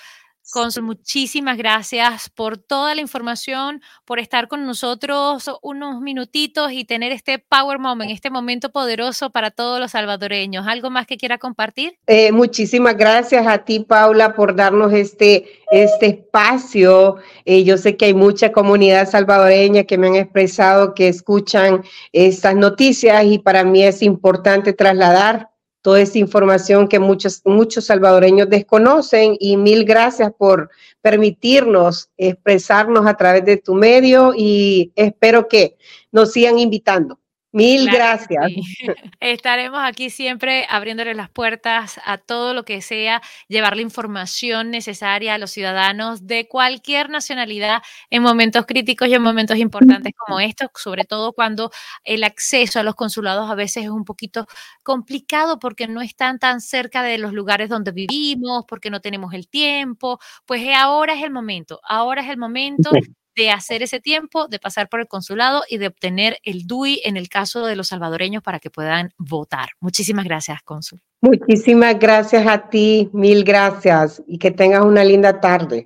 Consul, 0.50 0.84
muchísimas 0.84 1.58
gracias 1.58 2.30
por 2.30 2.58
toda 2.58 2.96
la 2.96 3.02
información, 3.02 3.82
por 4.06 4.18
estar 4.18 4.48
con 4.48 4.66
nosotros 4.66 5.52
unos 5.62 6.00
minutitos 6.00 6.72
y 6.72 6.86
tener 6.86 7.12
este 7.12 7.38
Power 7.38 7.80
Moment, 7.80 8.12
este 8.12 8.30
momento 8.30 8.72
poderoso 8.72 9.30
para 9.30 9.52
todos 9.52 9.80
los 9.82 9.92
salvadoreños. 9.92 10.66
¿Algo 10.66 10.90
más 10.90 11.06
que 11.06 11.18
quiera 11.18 11.38
compartir? 11.38 11.98
Eh, 12.08 12.32
muchísimas 12.32 12.96
gracias 12.96 13.46
a 13.46 13.58
ti, 13.58 13.82
Paula, 13.82 14.36
por 14.36 14.56
darnos 14.56 14.94
este, 14.94 15.48
este 15.70 16.06
espacio. 16.06 17.18
Eh, 17.44 17.66
yo 17.66 17.78
sé 17.78 17.98
que 17.98 18.06
hay 18.06 18.14
mucha 18.14 18.54
comunidad 18.54 19.10
salvadoreña 19.10 19.84
que 19.84 19.98
me 19.98 20.08
han 20.08 20.16
expresado 20.16 20.94
que 20.94 21.10
escuchan 21.10 21.84
estas 22.14 22.56
noticias 22.56 23.26
y 23.26 23.40
para 23.40 23.66
mí 23.66 23.84
es 23.84 24.02
importante 24.02 24.72
trasladar 24.72 25.50
toda 25.88 26.02
esa 26.02 26.18
información 26.18 26.90
que 26.90 27.00
muchos, 27.00 27.42
muchos 27.46 27.86
salvadoreños 27.86 28.50
desconocen 28.50 29.38
y 29.40 29.56
mil 29.56 29.86
gracias 29.86 30.34
por 30.38 30.70
permitirnos 31.02 32.10
expresarnos 32.18 33.08
a 33.08 33.16
través 33.16 33.46
de 33.46 33.56
tu 33.56 33.74
medio 33.74 34.34
y 34.36 34.92
espero 34.98 35.48
que 35.48 35.78
nos 36.12 36.34
sigan 36.34 36.60
invitando. 36.60 37.22
Mil 37.54 37.90
gracias. 37.90 38.46
Estaremos 39.20 39.80
aquí 39.82 40.10
siempre 40.10 40.68
abriéndole 40.70 41.14
las 41.16 41.30
puertas 41.30 42.00
a 42.06 42.18
todo 42.18 42.54
lo 42.54 42.64
que 42.66 42.82
sea, 42.82 43.22
llevar 43.48 43.76
la 43.76 43.82
información 43.82 44.70
necesaria 44.70 45.34
a 45.34 45.38
los 45.38 45.52
ciudadanos 45.52 46.28
de 46.28 46.48
cualquier 46.48 47.10
nacionalidad 47.10 47.82
en 48.10 48.22
momentos 48.22 48.66
críticos 48.66 49.08
y 49.08 49.14
en 49.14 49.22
momentos 49.22 49.58
importantes 49.58 50.14
como 50.18 50.40
estos, 50.42 50.70
sobre 50.76 51.06
todo 51.06 51.34
cuando 51.34 51.72
el 52.04 52.24
acceso 52.26 52.80
a 52.80 52.84
los 52.84 52.96
consulados 52.96 53.50
a 53.50 53.56
veces 53.56 53.86
es 53.86 53.90
un 53.90 54.04
poquito 54.04 54.46
complicado 54.84 55.58
porque 55.58 55.88
no 55.88 56.02
están 56.02 56.40
tan 56.40 56.60
cerca 56.60 57.02
de 57.02 57.18
los 57.18 57.32
lugares 57.34 57.70
donde 57.70 57.92
vivimos, 57.92 58.66
porque 58.68 58.90
no 58.90 59.00
tenemos 59.00 59.34
el 59.34 59.48
tiempo. 59.48 60.20
Pues 60.46 60.68
ahora 60.76 61.14
es 61.14 61.24
el 61.24 61.32
momento, 61.32 61.80
ahora 61.84 62.22
es 62.22 62.30
el 62.30 62.38
momento 62.38 62.92
de 63.38 63.52
hacer 63.52 63.84
ese 63.84 64.02
tiempo, 64.02 64.48
de 64.48 64.60
pasar 64.60 64.90
por 64.90 65.00
el 65.00 65.08
consulado 65.08 65.64
y 65.70 65.78
de 65.78 65.88
obtener 65.88 66.40
el 66.44 66.66
DUI 66.66 67.02
en 67.06 67.16
el 67.16 67.30
caso 67.30 67.66
de 67.66 67.76
los 67.76 67.90
salvadoreños 67.90 68.42
para 68.44 68.60
que 68.60 68.72
puedan 68.72 69.14
votar. 69.18 69.70
Muchísimas 69.80 70.26
gracias, 70.26 70.62
cónsul. 70.64 71.00
Muchísimas 71.22 71.98
gracias 72.00 72.46
a 72.48 72.70
ti, 72.70 73.10
mil 73.14 73.44
gracias 73.44 74.22
y 74.28 74.40
que 74.40 74.52
tengas 74.52 74.84
una 74.84 75.04
linda 75.04 75.40
tarde. 75.40 75.86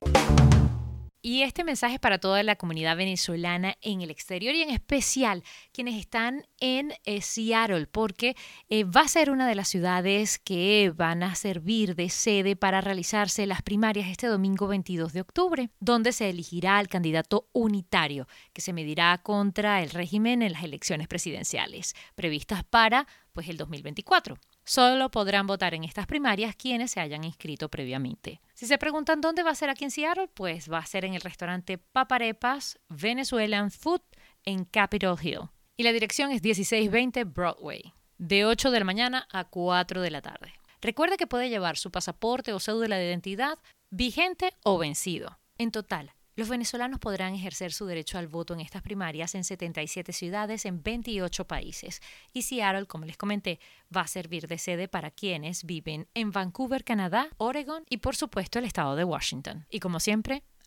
Y 1.24 1.44
este 1.44 1.64
mensaje 1.64 1.96
es 1.96 2.00
para 2.00 2.18
toda 2.18 2.42
la 2.42 2.56
comunidad 2.56 2.98
venezolana 2.98 3.78
en 3.82 4.02
el 4.02 4.10
exterior 4.10 4.56
y 4.56 4.64
en 4.64 4.72
especial 4.72 5.44
quienes 5.72 6.00
están 6.00 6.48
en 6.60 6.94
eh, 7.06 7.22
Seattle, 7.22 7.86
porque 7.86 8.36
eh, 8.70 8.86
va 8.86 9.02
a 9.02 9.08
ser 9.08 9.30
una 9.30 9.48
de 9.48 9.54
las 9.54 9.68
ciudades 9.68 10.40
que 10.40 10.92
van 10.96 11.22
a 11.22 11.36
servir 11.36 11.96
de 11.96 12.10
sede 12.10 12.56
para 12.56 12.82
realizarse 12.82 13.46
las 13.46 13.62
primarias 13.62 14.10
este 14.10 14.26
domingo 14.26 14.68
22 14.68 15.14
de 15.14 15.22
octubre, 15.22 15.70
donde 15.80 16.12
se 16.12 16.28
elegirá 16.28 16.80
al 16.80 16.88
candidato 16.88 17.48
unitario 17.52 18.28
que 18.52 18.62
se 18.62 18.74
medirá 18.74 19.20
contra 19.20 19.84
el 19.84 19.92
régimen 19.92 20.42
en 20.42 20.54
las 20.54 20.64
elecciones 20.64 21.08
presidenciales 21.08 21.94
previstas 22.16 22.64
para 22.64 23.06
pues 23.32 23.48
el 23.48 23.58
2024. 23.58 24.40
Solo 24.72 25.12
podrán 25.12 25.48
votar 25.48 25.74
en 25.74 25.84
estas 25.84 26.08
primarias 26.08 26.56
quienes 26.56 26.92
se 26.92 27.02
hayan 27.02 27.26
inscrito 27.26 27.68
previamente. 27.68 28.40
Si 28.54 28.66
se 28.66 28.78
preguntan 28.78 29.20
dónde 29.20 29.44
va 29.44 29.52
a 29.52 29.56
ser 29.56 29.70
aquí 29.70 29.84
en 29.84 29.92
Seattle, 29.92 30.30
pues 30.34 30.72
va 30.72 30.78
a 30.78 30.86
ser 30.86 31.04
en 31.04 31.14
el 31.14 31.20
restaurante 31.20 31.78
Paparepas 31.78 32.80
Venezuelan 32.88 33.70
Food 33.70 34.00
en 34.46 34.64
Capitol 34.64 35.20
Hill. 35.22 35.50
Y 35.76 35.84
la 35.84 35.92
dirección 35.92 36.32
es 36.32 36.42
1620 36.42 37.26
Broadway, 37.26 37.92
de 38.18 38.46
8 38.46 38.72
de 38.72 38.80
la 38.80 38.86
mañana 38.86 39.28
a 39.34 39.44
4 39.44 40.02
de 40.02 40.10
la 40.10 40.22
tarde. 40.22 40.54
Recuerde 40.80 41.18
que 41.18 41.28
puede 41.28 41.50
llevar 41.50 41.76
su 41.76 41.92
pasaporte 41.92 42.54
o 42.54 42.60
cédula 42.62 42.96
de 42.96 43.10
identidad 43.10 43.60
vigente 43.90 44.54
o 44.64 44.78
vencido. 44.78 45.38
En 45.58 45.72
total, 45.72 46.14
Los 46.42 46.50
venezolanos 46.50 47.00
podrán 47.00 47.36
ejercer 47.36 47.72
su 47.72 47.86
derecho 47.86 48.18
al 48.18 48.28
voto 48.28 48.56
en 48.56 48.62
estas 48.62 48.82
primarias 48.82 49.36
en 49.36 49.44
77 49.44 50.12
ciudades 50.12 50.66
en 50.66 50.82
28 50.82 51.46
países. 51.46 52.02
Y 52.34 52.42
Seattle, 52.42 52.88
como 52.88 53.06
les 53.06 53.16
comenté, 53.16 53.60
va 53.96 54.02
a 54.02 54.08
servir 54.08 54.48
de 54.48 54.58
sede 54.58 54.88
para 54.88 55.12
quienes 55.12 55.66
viven 55.66 56.08
en 56.16 56.32
Vancouver, 56.32 56.84
Canadá, 56.84 57.30
Oregon 57.38 57.84
y 57.92 57.98
por 57.98 58.16
supuesto 58.16 58.58
el 58.58 58.66
estado 58.66 58.96
de 58.96 59.04
Washington. 59.04 59.68
Y 59.70 59.82
como 59.82 60.00
siempre, 60.00 60.42